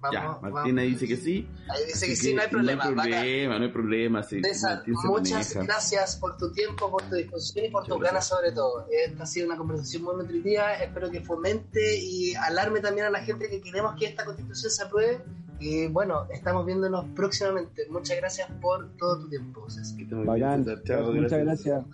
[0.00, 1.00] Vamos, ya, Martina vamos.
[1.00, 1.48] dice que sí.
[1.68, 2.84] Ahí dice que así sí, no hay problema.
[2.84, 3.10] No hay bacán.
[3.10, 4.22] problema, no hay problema.
[4.22, 5.62] Sí, César, muchas maneja.
[5.72, 8.86] gracias por tu tiempo, por tu disposición y por tus ganas sobre todo.
[8.90, 13.20] Esta ha sido una conversación muy nutritiva, espero que fomente y alarme también a la
[13.20, 15.24] gente que queremos que esta constitución se apruebe.
[15.60, 17.86] Y bueno, estamos viéndonos próximamente.
[17.90, 19.66] Muchas gracias por todo tu tiempo,
[20.24, 20.64] Bacán.
[20.84, 21.84] Chao, muchas gracias.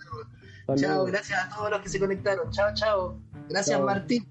[0.67, 2.49] Hasta Chao, gracias a todos los que se conectaron.
[2.51, 3.19] Chao, chao.
[3.49, 3.85] Gracias, Chao.
[3.85, 4.25] Martín.